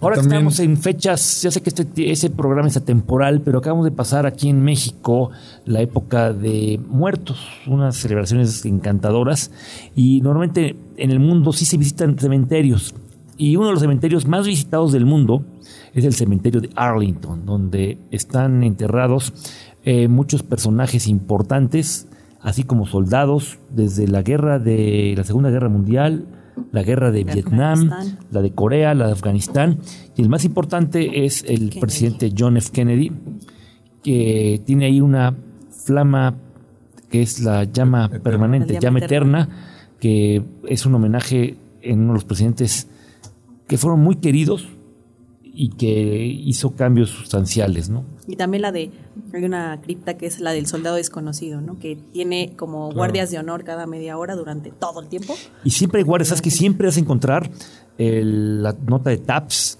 [0.00, 3.84] Ahora que estamos en fechas, ya sé que este, ese programa es atemporal, pero acabamos
[3.84, 5.30] de pasar aquí en México
[5.64, 9.50] la época de muertos, unas celebraciones encantadoras.
[9.96, 12.94] Y normalmente en el mundo sí se visitan cementerios.
[13.38, 15.44] Y uno de los cementerios más visitados del mundo
[15.94, 19.32] es el cementerio de Arlington, donde están enterrados
[19.84, 22.08] eh, muchos personajes importantes,
[22.42, 26.24] así como soldados, desde la guerra de la Segunda Guerra Mundial,
[26.72, 27.90] la guerra de, Vietnam,
[28.32, 29.78] la de Corea, la de Afganistán,
[30.16, 32.70] y el más importante es el presidente John F.
[32.72, 33.12] Kennedy,
[34.02, 35.34] que tiene ahí una
[35.70, 36.34] flama
[37.08, 39.48] que es la llama permanente, llama eterna,
[40.00, 42.88] que es un homenaje en uno de los presidentes
[43.68, 44.66] que fueron muy queridos
[45.44, 48.04] y que hizo cambios sustanciales, ¿no?
[48.26, 48.90] Y también la de,
[49.32, 51.78] hay una cripta que es la del soldado desconocido, ¿no?
[51.78, 55.34] Que tiene como guardias de honor cada media hora durante todo el tiempo.
[55.64, 57.50] Y siempre hay guardias, ¿sabes que siempre vas a encontrar
[57.98, 59.78] la nota de TAPS,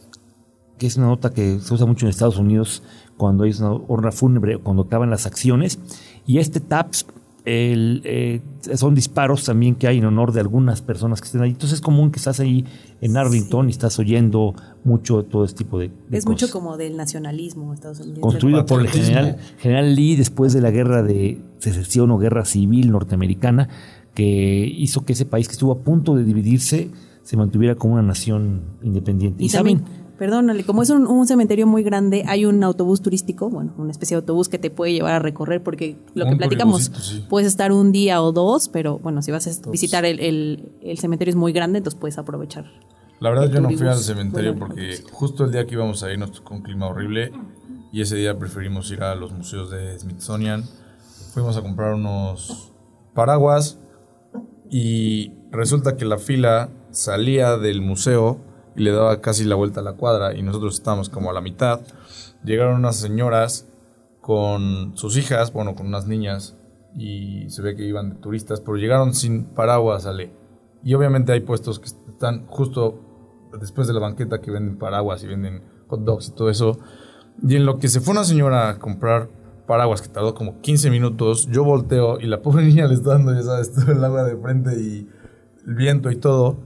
[0.79, 2.83] que es una nota que se usa mucho en Estados Unidos
[3.17, 5.79] cuando hay una honra fúnebre, cuando acaban las acciones.
[6.27, 7.07] Y este TAPS
[7.49, 8.43] el, eh,
[8.77, 11.51] son disparos también que hay en honor de algunas personas que estén ahí.
[11.51, 12.67] Entonces es común que estás ahí
[13.01, 17.73] en Arlington y estás oyendo mucho todo este tipo de, Es mucho como del nacionalismo
[17.73, 18.21] Estados Unidos.
[18.21, 22.91] Construido por el general, general Lee después de la guerra de secesión o guerra civil
[22.91, 23.71] norteamericana,
[24.15, 26.91] que hizo que ese país que estuvo a punto de dividirse
[27.23, 29.43] se mantuviera como una nación independiente.
[29.43, 29.83] Y, saben
[30.19, 34.23] Perdónale, como es un, cementerio muy grande, hay un autobús turístico, bueno, una especie de
[34.23, 36.91] autobús que te puede llevar a recorrer, porque lo que platicamos,
[37.29, 41.37] puedes estar un día o dos, pero bueno, si vas a visitar el, cementerio es
[41.37, 42.65] muy grande, entonces puedes aprovechar.
[43.21, 46.19] La verdad yo no fui al cementerio porque justo el día que íbamos a ir
[46.19, 47.33] nos tocó un clima horrible
[47.93, 50.65] y ese día preferimos ir a los museos de Smithsonian.
[51.33, 52.73] Fuimos a comprar unos
[53.15, 53.79] paraguas
[54.69, 58.39] y resulta que la fila salía del museo
[58.79, 61.41] y le daba casi la vuelta a la cuadra y nosotros estábamos como a la
[61.41, 61.81] mitad.
[62.45, 63.67] Llegaron unas señoras
[64.21, 66.57] con sus hijas, bueno, con unas niñas
[66.97, 70.31] y se ve que iban turistas, pero llegaron sin paraguas, Ale.
[70.85, 73.01] Y obviamente hay puestos que están justo
[73.61, 76.79] después de la banqueta que venden paraguas y venden hot dogs y todo eso.
[77.43, 79.29] Y en lo que se fue una señora a comprar
[79.67, 83.35] paraguas que tardó como 15 minutos, yo volteo y la pobre niña le está dando,
[83.35, 85.09] ya sabes, todo el agua de frente y
[85.67, 86.57] el viento y todo.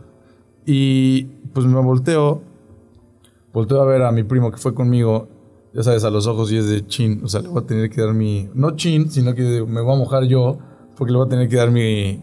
[0.67, 2.43] Y pues me volteo,
[3.53, 5.29] volteo a ver a mi primo que fue conmigo,
[5.75, 7.91] ya sabes, a los ojos y es de chin, o sea, le voy a tener
[7.91, 10.59] que dar mi, no chin, sino que me voy a mojar yo,
[10.97, 12.21] porque le voy a tener que dar mi,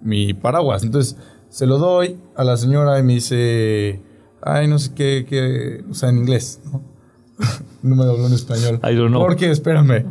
[0.00, 0.82] mi paraguas.
[0.82, 1.16] Entonces,
[1.48, 4.00] se lo doy a la señora y me dice,
[4.42, 6.80] ay, no sé qué, qué o sea, en inglés, ¿no?
[7.82, 8.80] no me habló en español.
[8.84, 9.22] I don't know.
[9.22, 10.04] Porque, espérame.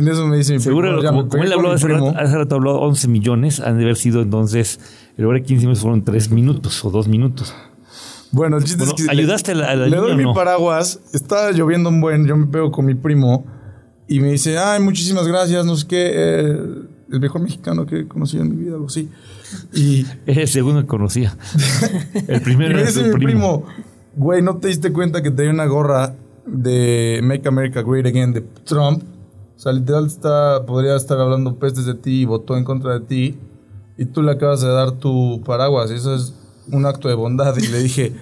[0.00, 2.80] En eso me dice mi Seguro, como, como él habló hace rato, hace rato, habló
[2.80, 4.80] 11 millones, han de haber sido entonces
[5.18, 7.54] el de 15 minutos fueron 3 minutos o 2 minutos.
[8.32, 9.10] Bueno, el chiste es que.
[9.10, 12.72] ¿Ayudaste le, a la, Le doy mi paraguas, estaba lloviendo un buen, yo me pego
[12.72, 13.44] con mi primo
[14.08, 16.58] y me dice, ay, muchísimas gracias, no sé qué, eh,
[17.12, 19.10] el mejor mexicano que he conocido en mi vida, algo así.
[19.74, 20.06] Y.
[20.26, 21.36] Es el segundo que conocía.
[22.26, 23.66] el primero era mi primo.
[24.16, 26.14] Güey, ¿no te diste cuenta que tenía una gorra
[26.46, 29.02] de Make America Great Again de Trump?
[29.60, 33.00] O sea, literal está, podría estar hablando pestes de ti y votó en contra de
[33.00, 33.36] ti
[33.98, 35.90] y tú le acabas de dar tu paraguas.
[35.90, 36.32] Eso es
[36.72, 37.54] un acto de bondad.
[37.58, 38.14] Y le dije,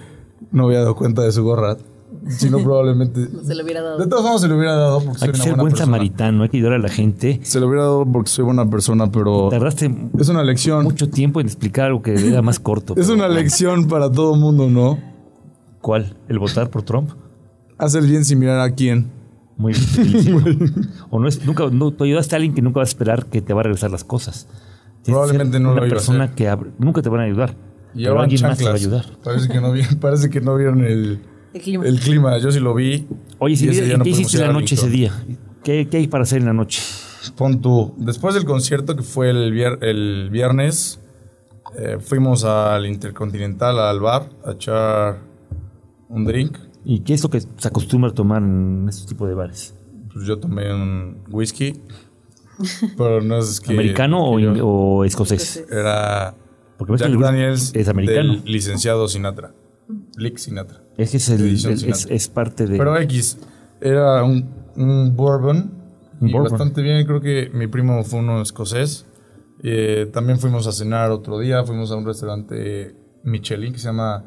[0.51, 1.77] no había dado cuenta de su gorra.
[2.27, 3.29] Si no, probablemente.
[3.41, 3.99] se lo hubiera dado.
[3.99, 4.99] De todos modos, se lo hubiera dado.
[4.99, 7.39] Porque hay que ser buen samaritano, hay que ayudar a la gente.
[7.43, 9.47] Se lo hubiera dado porque soy buena persona, pero.
[9.47, 9.95] Tardaste.
[10.19, 10.83] Es una lección.
[10.83, 12.95] Mucho tiempo en explicar algo que era más corto.
[12.97, 14.99] es una lección para todo mundo, ¿no?
[15.79, 16.17] ¿Cuál?
[16.27, 17.11] ¿El votar por Trump?
[17.77, 19.18] Hacer bien sin mirar a quién.
[19.59, 19.73] Muy
[21.09, 23.41] o no es, nunca, no, tú ayudaste a alguien que nunca va a esperar que
[23.41, 24.47] te va a regresar las cosas.
[25.03, 27.53] Probablemente no una lo Una persona que nunca te van a ayudar.
[27.93, 29.05] Y pero alguien más te va a ayudar.
[29.21, 31.19] Parece que no, parece que no vieron el,
[31.53, 32.37] el, clima.
[32.37, 33.05] Yo sí lo vi.
[33.37, 35.11] Oye, si ¿qué hiciste la noche ese día?
[35.63, 36.81] ¿Qué, ¿Qué, hay para hacer en la noche?
[37.35, 37.93] Pon tú.
[37.97, 40.99] Después del concierto que fue el, el viernes,
[41.77, 45.19] eh, fuimos al Intercontinental, al bar, a echar
[46.07, 46.57] un drink.
[46.85, 49.73] ¿Y qué es lo que se acostumbra a tomar en este tipo de bares?
[50.13, 51.73] Pues yo tomé un whisky
[52.97, 53.73] pero no es que.
[53.73, 55.65] ¿Americano o, escocés?
[55.69, 56.33] Era.
[56.77, 58.41] Porque Jack Daniels es americano.
[58.45, 59.51] licenciado Sinatra.
[60.17, 60.81] Lick Sinatra.
[60.97, 62.77] Es que es, el, es, parte de.
[62.77, 63.37] Pero X.
[63.81, 65.71] Era un, un bourbon.
[66.21, 67.05] y bastante bien.
[67.05, 69.05] Creo que mi primo fue uno escocés.
[69.61, 71.63] Eh, también fuimos a cenar otro día.
[71.63, 74.23] Fuimos a un restaurante Michelin que se llama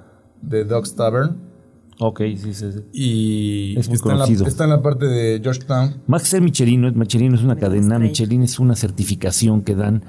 [0.46, 1.51] The Dog's Tavern
[1.98, 2.66] Ok, sí, sí.
[2.92, 4.40] Y es muy está, conocido.
[4.40, 5.94] En la, está en la parte de Georgetown.
[6.06, 10.02] Más que ser Michelin, Michelin es una cadena, Michelin es una certificación que dan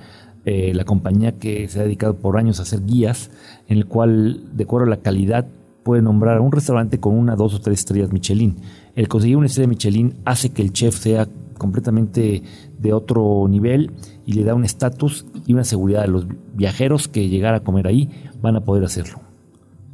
[0.45, 3.31] eh, la compañía que se ha dedicado por años a hacer guías,
[3.67, 5.45] en el cual, de acuerdo a la calidad,
[5.83, 8.57] puede nombrar a un restaurante con una, dos o tres estrellas Michelin.
[8.95, 12.43] El conseguir una estrella Michelin hace que el chef sea completamente
[12.79, 13.91] de otro nivel
[14.25, 17.87] y le da un estatus y una seguridad a los viajeros que llegar a comer
[17.87, 18.09] ahí
[18.41, 19.22] van a poder hacerlo.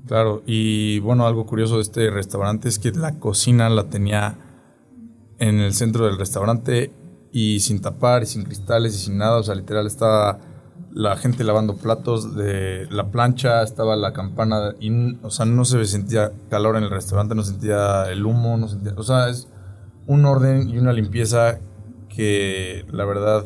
[0.10, 4.34] Claro, y bueno, algo curioso de este restaurante es que la cocina la tenía
[5.38, 6.92] en el centro del restaurante
[7.32, 10.40] y sin tapar y sin cristales y sin nada, o sea, literal estaba
[10.92, 15.86] la gente lavando platos de la plancha, estaba la campana y o sea, no se
[15.86, 19.48] sentía calor en el restaurante, no sentía el humo, no sentía, o sea, es
[20.08, 21.60] un orden y una limpieza
[22.10, 23.46] que la verdad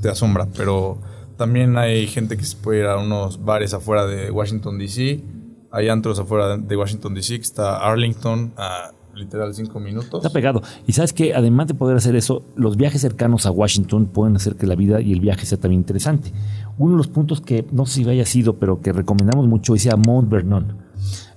[0.00, 0.96] te asombra, pero
[1.36, 5.20] también hay gente que se puede ir a unos bares afuera de Washington DC,
[5.70, 10.24] hay antros afuera de Washington DC, está Arlington, a literal cinco minutos.
[10.24, 10.62] Está pegado.
[10.86, 14.56] Y sabes que además de poder hacer eso, los viajes cercanos a Washington pueden hacer
[14.56, 16.32] que la vida y el viaje sea también interesante.
[16.78, 19.88] Uno de los puntos que no sé si haya sido, pero que recomendamos mucho es
[19.96, 20.76] Mount Vernon.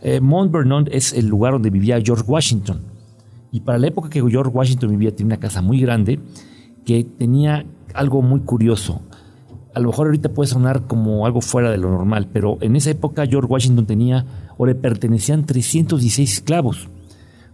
[0.02, 2.82] Eh, Mount Vernon es el lugar donde vivía George Washington.
[3.52, 6.20] Y para la época que George Washington vivía, tenía una casa muy grande
[6.86, 9.02] que tenía algo muy curioso.
[9.74, 12.90] A lo mejor ahorita puede sonar como algo fuera de lo normal, pero en esa
[12.90, 14.26] época George Washington tenía
[14.58, 16.90] o le pertenecían 316 esclavos.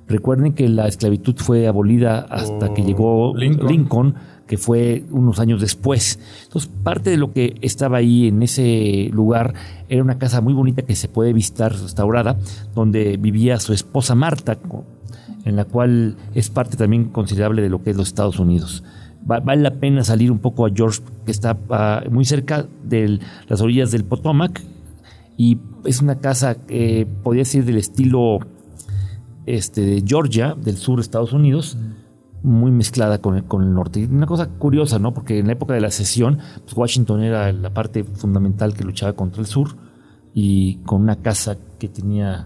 [0.07, 4.15] Recuerden que la esclavitud fue abolida hasta que llegó Lincoln.
[4.47, 6.19] que fue unos años después.
[6.45, 9.53] Entonces, parte de lo que estaba ahí en ese lugar
[9.89, 12.37] era una casa muy bonita que se puede visitar, restaurada,
[12.73, 14.57] donde vivía su esposa Marta,
[15.43, 18.85] en la cual es parte también considerable de lo que es los Estados Unidos.
[19.27, 23.61] Vale la pena salir un poco a George, que está ah, muy cerca de las
[23.61, 24.61] orillas del Potomac,
[25.37, 28.39] y es una casa que podría ser del estilo
[29.45, 31.77] este, de Georgia, del sur de Estados Unidos,
[32.43, 34.07] muy mezclada con el, con el norte.
[34.09, 35.13] Una cosa curiosa, ¿no?
[35.13, 39.13] Porque en la época de la sesión, pues Washington era la parte fundamental que luchaba
[39.13, 39.75] contra el sur
[40.33, 42.45] y con una casa que tenía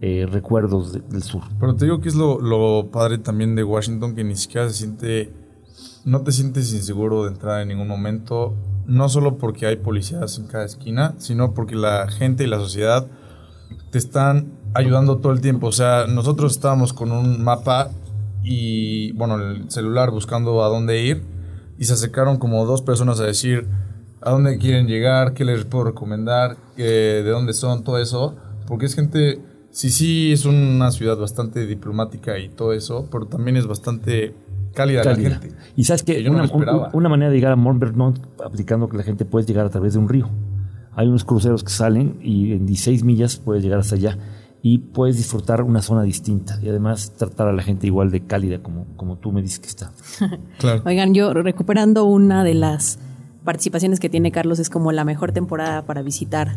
[0.00, 1.42] eh, recuerdos del sur.
[1.58, 4.74] Pero te digo que es lo, lo padre también de Washington, que ni siquiera se
[4.74, 5.32] siente,
[6.04, 8.54] no te sientes inseguro de entrar en ningún momento,
[8.86, 13.06] no solo porque hay policías en cada esquina, sino porque la gente y la sociedad
[13.90, 15.66] te están ayudando todo el tiempo.
[15.68, 17.90] O sea, nosotros estábamos con un mapa
[18.42, 21.22] y, bueno, el celular buscando a dónde ir
[21.78, 23.66] y se acercaron como dos personas a decir
[24.20, 28.34] a dónde quieren llegar, qué les puedo recomendar, de dónde son, todo eso.
[28.66, 29.38] Porque es gente,
[29.70, 34.34] sí, sí, es una ciudad bastante diplomática y todo eso, pero también es bastante
[34.74, 35.52] cálida, la gente.
[35.76, 36.50] Y sabes que, una,
[36.92, 39.94] una, manera de llegar a Mont Vernon, aplicando que la gente puede llegar a través
[39.94, 40.28] de un río.
[40.94, 44.18] Hay unos cruceros que salen y en 16 millas puedes llegar hasta allá
[44.62, 48.58] y puedes disfrutar una zona distinta y además tratar a la gente igual de cálida
[48.58, 49.92] como, como tú me dices que está.
[50.84, 52.98] Oigan, yo recuperando una de las
[53.44, 56.56] participaciones que tiene Carlos es como la mejor temporada para visitar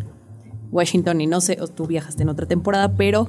[0.71, 3.27] Washington y no sé, tú viajaste en otra temporada, pero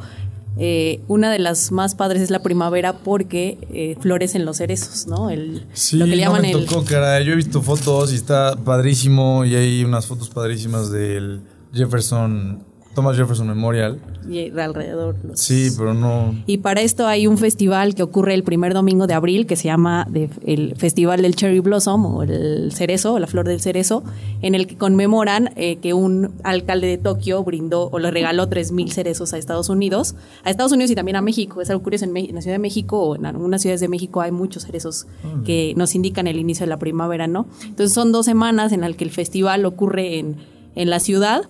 [0.59, 5.31] eh, una de las más padres es la primavera porque eh, florecen los cerezos, ¿no?
[5.31, 7.21] El, sí, lo que le llaman me tocó, cara.
[7.21, 11.41] Yo he visto fotos y está padrísimo y hay unas fotos padrísimas del
[11.73, 13.99] Jefferson Thomas Jefferson Memorial.
[14.29, 15.17] Y alrededor.
[15.35, 16.35] Sí, pero no.
[16.47, 19.65] Y para esto hay un festival que ocurre el primer domingo de abril que se
[19.65, 20.07] llama
[20.45, 24.05] el Festival del Cherry Blossom o el cerezo, la flor del cerezo,
[24.43, 28.91] en el que conmemoran eh, que un alcalde de Tokio brindó o le regaló 3.000
[28.91, 31.63] cerezos a Estados Unidos, a Estados Unidos y también a México.
[31.63, 34.21] Es algo curioso, en, en la Ciudad de México o en algunas ciudades de México
[34.21, 35.07] hay muchos cerezos
[35.45, 37.47] que nos indican el inicio de la primavera, ¿no?
[37.65, 40.37] Entonces son dos semanas en las que el festival ocurre en,
[40.75, 41.49] en la ciudad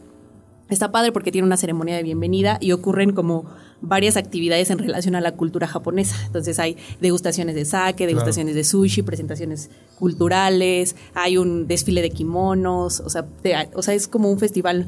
[0.68, 3.44] Está padre porque tiene una ceremonia de bienvenida y ocurren como
[3.83, 6.16] varias actividades en relación a la cultura japonesa.
[6.27, 13.01] Entonces hay degustaciones de sake, degustaciones de sushi, presentaciones culturales, hay un desfile de kimonos,
[13.01, 13.27] o sea,
[13.75, 14.87] o sea es como un festival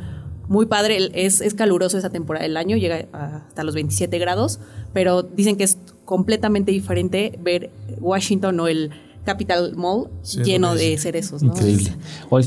[0.48, 4.60] muy padre, es, es caluroso esa temporada del año, llega hasta los 27 grados,
[4.92, 8.90] pero dicen que es completamente diferente ver Washington o el
[9.24, 10.08] Capital Mall
[10.44, 11.42] lleno de cerezos.
[11.42, 11.92] Increíble.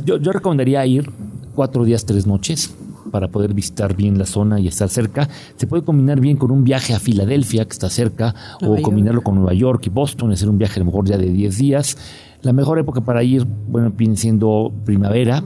[0.06, 1.10] yo, yo recomendaría ir
[1.56, 2.72] cuatro días, tres noches
[3.12, 5.30] para poder visitar bien la zona y estar cerca.
[5.56, 9.36] Se puede combinar bien con un viaje a Filadelfia, que está cerca, o combinarlo con
[9.36, 11.98] Nueva York y Boston, hacer un viaje a lo mejor ya de 10 días.
[12.42, 15.44] La mejor época para ir, bueno, viene siendo primavera.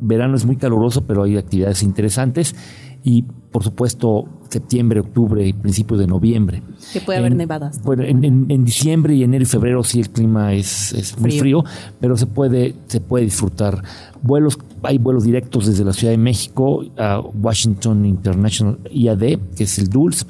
[0.00, 2.54] Verano es muy caluroso, pero hay actividades interesantes.
[3.02, 6.62] Y por supuesto, septiembre, octubre y principios de noviembre.
[6.92, 7.82] Que puede haber nevadas.
[7.82, 11.64] Bueno, en, diciembre y enero y febrero sí el clima es, es muy frío.
[12.00, 13.82] pero se puede, se puede disfrutar.
[14.22, 19.78] Vuelos, hay vuelos directos desde la Ciudad de México a Washington International IAD, que es
[19.78, 20.26] el DULS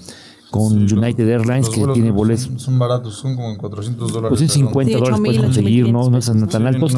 [0.50, 2.50] con United Airlines que tiene boletos.
[2.56, 4.28] Son, baratos, son como 400 dólares.
[4.30, 6.96] Pues en 50 dólares puedes conseguir, no, no están tan altos.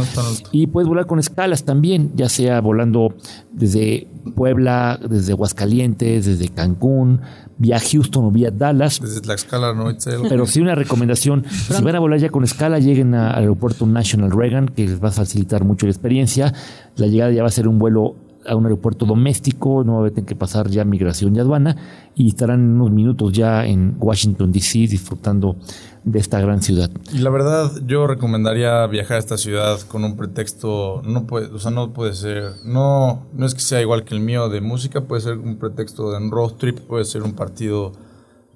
[0.53, 3.15] Y puedes volar con escalas también, ya sea volando
[3.53, 7.21] desde Puebla, desde Aguascalientes, desde Cancún,
[7.59, 9.01] vía Houston o vía Dallas.
[9.01, 9.93] Desde Tlaxcala, no
[10.29, 14.31] Pero sí una recomendación, si van a volar ya con escala, lleguen al aeropuerto National
[14.31, 16.55] Reagan, que les va a facilitar mucho la experiencia.
[16.97, 18.15] La llegada ya va a ser un vuelo
[18.51, 21.77] a un aeropuerto doméstico, no va a tener que pasar ya migración y aduana
[22.17, 24.81] y estarán en unos minutos ya en Washington, D.C.
[24.81, 25.57] disfrutando
[26.03, 26.91] de esta gran ciudad.
[27.13, 31.59] Y la verdad, yo recomendaría viajar a esta ciudad con un pretexto, no puede, o
[31.59, 35.03] sea, no puede ser, no, no es que sea igual que el mío de música,
[35.03, 37.93] puede ser un pretexto de un road trip, puede ser un partido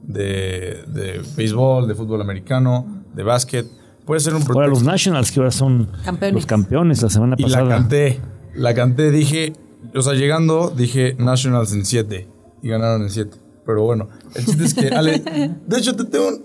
[0.03, 3.67] de, de béisbol, de fútbol americano, de básquet,
[4.05, 4.59] puede ser un pretexto.
[4.59, 6.35] Ahora los Nationals que ahora son Campeones.
[6.35, 7.65] los campeones la semana y pasada.
[7.65, 8.21] la canté,
[8.55, 9.53] la canté, dije,
[9.97, 12.27] o sea, llegando, dije Nationals en 7
[12.63, 13.37] y ganaron en 7.
[13.67, 15.23] Pero bueno, el chiste es que, Ale,
[15.67, 16.45] de hecho, te tengo un,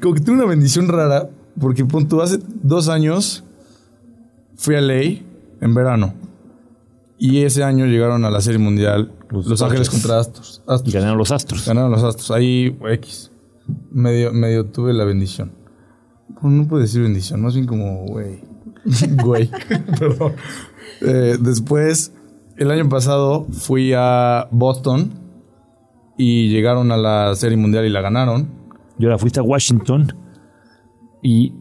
[0.00, 1.28] como que tengo una bendición rara,
[1.60, 3.44] porque punto, hace dos años
[4.56, 5.26] fui a Ley
[5.60, 6.14] en verano.
[7.18, 10.62] Y ese año llegaron a la Serie Mundial Los, Los Ángeles contra Astros.
[10.66, 10.94] y Astros.
[10.94, 11.66] ganaron los Astros.
[11.66, 12.30] Ganaron los Astros.
[12.30, 13.30] Ahí, X.
[13.90, 15.50] Medio, medio tuve la bendición.
[16.42, 18.40] No puedo decir bendición, más bien como, güey.
[19.22, 19.50] güey.
[19.98, 20.34] Perdón.
[21.00, 22.12] Eh, después,
[22.56, 25.12] el año pasado fui a Boston
[26.16, 28.48] y llegaron a la Serie Mundial y la ganaron.
[28.98, 30.14] Y ahora fuiste a Washington
[31.22, 31.52] y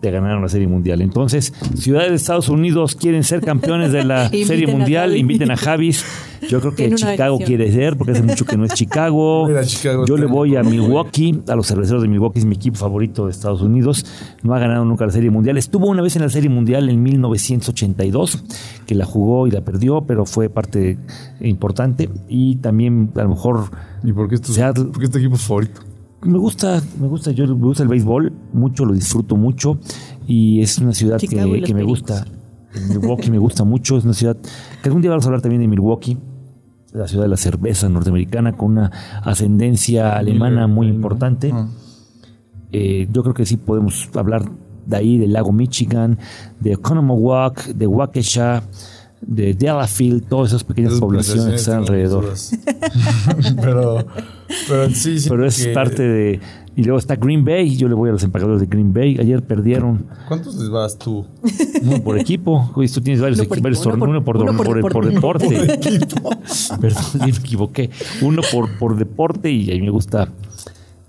[0.00, 1.00] te ganaron la Serie Mundial.
[1.00, 6.04] Entonces, ciudades de Estados Unidos quieren ser campeones de la Serie Mundial, inviten a Javis.
[6.48, 9.48] Yo creo que una Chicago quiere ser, porque hace mucho que no es Chicago.
[9.64, 10.62] Chicago Yo le voy a.
[10.62, 14.04] Milwaukee, a los cerveceros de Milwaukee, es mi equipo favorito de Estados Unidos.
[14.42, 15.56] No ha ganado nunca la Serie Mundial.
[15.58, 18.44] Estuvo una vez en la Serie Mundial en 1982,
[18.86, 20.98] que la jugó y la perdió, pero fue parte
[21.40, 22.08] importante.
[22.28, 23.70] Y también, a lo mejor,
[24.04, 24.84] ¿Y por qué Seattle.
[24.84, 25.80] por qué este equipo es favorito?
[26.22, 29.78] Me gusta, me gusta, yo me gusta el béisbol mucho, lo disfruto mucho
[30.26, 32.26] y es una ciudad que, Chicago me gusta.
[32.88, 34.36] Milwaukee me gusta mucho, es una ciudad
[34.82, 36.18] que algún día vamos a hablar también de Milwaukee,
[36.92, 38.90] la ciudad de la cerveza norteamericana con una
[39.22, 41.50] ascendencia alemana muy importante.
[41.52, 41.68] Ah.
[42.72, 44.44] Eh, yo creo que sí podemos hablar
[44.86, 46.18] de ahí, del lago Michigan,
[46.60, 48.62] de Oconomowoc, de Waukesha,
[49.20, 52.32] de Delafield, todas esas pequeñas Esas poblaciones que están alrededor.
[53.62, 54.06] pero,
[54.68, 55.28] pero sí, sí.
[55.28, 56.40] Pero es que- parte de.
[56.76, 57.76] Y luego está Green Bay.
[57.76, 59.16] Yo le voy a los empacadores de Green Bay.
[59.18, 61.26] Ayer perdieron ¿Cuántos les vas tú?
[61.82, 62.70] uno por equipo.
[62.76, 65.12] Oye, tú tienes varios Uno por varios uno por- uno por, uno por, por por
[65.12, 65.48] deporte.
[66.80, 67.90] Perdón, me equivoqué.
[68.22, 70.28] Uno por, por deporte y a mí me gusta.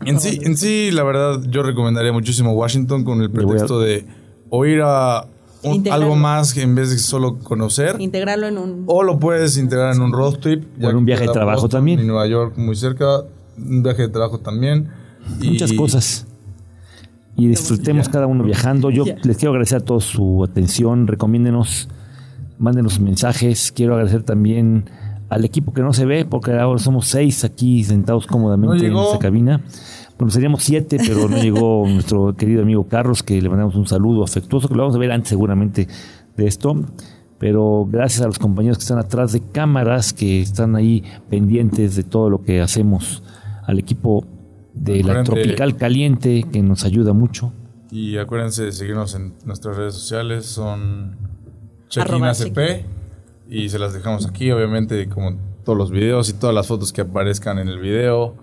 [0.05, 4.05] En sí, en sí, la verdad, yo recomendaría muchísimo Washington con el a- pretexto de
[4.49, 5.25] o ir a
[5.63, 7.95] un- algo más que en vez de solo conocer.
[7.99, 8.83] Integrarlo en un...
[8.87, 10.63] O lo puedes integrar en un road trip.
[10.81, 11.99] O en un viaje de trabajo Boston también.
[11.99, 13.21] Y Nueva York muy cerca.
[13.57, 14.89] Un viaje de trabajo también.
[15.41, 16.25] Y- Muchas cosas.
[17.35, 18.89] Y disfrutemos cada uno viajando.
[18.89, 19.15] Yo Ya.
[19.23, 21.07] les quiero agradecer a todos su atención.
[21.07, 21.87] Recomiéndenos,
[22.57, 23.71] mándenos mensajes.
[23.71, 24.89] Quiero agradecer también
[25.29, 29.05] al equipo que no se ve, porque ahora somos seis aquí sentados cómodamente No en
[29.07, 29.61] esta cabina.
[30.19, 34.25] Bueno, seríamos siete, pero no llegó nuestro querido amigo Carlos, que le mandamos un saludo
[34.25, 35.87] afectuoso, que lo vamos a ver antes seguramente
[36.35, 36.75] de esto.
[37.39, 42.03] Pero gracias a los compañeros que están atrás de cámaras, que están ahí pendientes de
[42.03, 43.23] todo lo que hacemos,
[43.65, 44.25] al equipo
[44.73, 47.53] de la Tropical Caliente, que nos ayuda mucho.
[47.89, 50.45] Y acuérdense de seguirnos en nuestras redes sociales.
[50.47, 51.15] Son
[51.87, 52.85] Check-in Arroba ACP.
[53.49, 57.01] Y se las dejamos aquí, obviamente, como todos los videos y todas las fotos que
[57.01, 58.35] aparezcan en el video.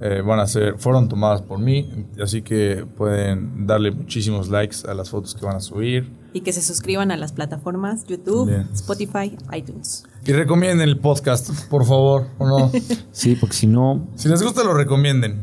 [0.00, 4.94] Eh, van a ser, fueron tomadas por mí, así que pueden darle muchísimos likes a
[4.94, 6.10] las fotos que van a subir.
[6.32, 8.68] Y que se suscriban a las plataformas YouTube, Bien.
[8.74, 10.04] Spotify, iTunes.
[10.24, 12.70] Y recomienden el podcast, por favor, o no.
[13.12, 15.42] Sí, porque si no, si les gusta, lo recomienden.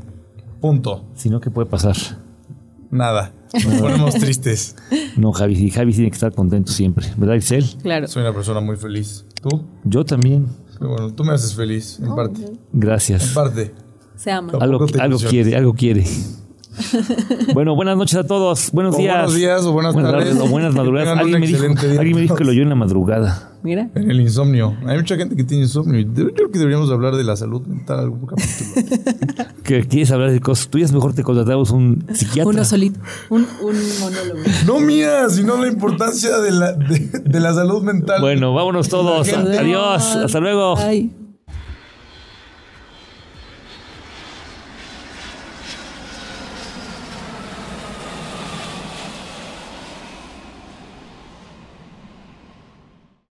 [0.61, 1.03] Punto.
[1.15, 1.95] si no, ¿qué puede pasar?
[2.91, 3.33] Nada.
[3.53, 4.75] Nos ponemos tristes.
[5.17, 7.65] No, Javi, Javi tiene que estar contento siempre, ¿verdad, Excel?
[7.81, 8.05] Claro.
[8.07, 9.23] Soy una persona muy feliz.
[9.41, 9.61] ¿Tú?
[9.85, 10.45] Yo también.
[10.77, 12.43] Bueno, tú me haces feliz, en parte.
[12.45, 13.27] En Gracias.
[13.29, 13.73] parte.
[14.25, 14.53] Se ama.
[14.59, 14.87] Algo,
[15.29, 16.03] quiere, algo quiere.
[17.53, 18.71] bueno, buenas noches a todos.
[18.71, 19.13] Buenos O días.
[19.17, 20.35] buenos días o buenas tardes.
[20.39, 21.19] o buenas madrugadas.
[21.19, 23.51] Alguien me, dijo, alguien me dijo que lo oyó en la madrugada.
[23.61, 23.87] Mira.
[23.93, 24.75] En el insomnio.
[24.87, 25.99] Hay mucha gente que tiene insomnio.
[26.11, 29.45] Yo creo que deberíamos hablar de la salud mental algún capítulo.
[29.63, 32.49] Que quieres hablar de cosas tuyas, mejor te contratamos un psiquiatra.
[32.49, 32.99] Uno solito.
[33.29, 34.39] Un, un monólogo.
[34.65, 38.21] no mía, sino la importancia de la, de, de la salud mental.
[38.21, 39.31] Bueno, vámonos todos.
[39.31, 40.15] Adiós.
[40.15, 40.77] Hasta luego.
[40.79, 41.11] Ay.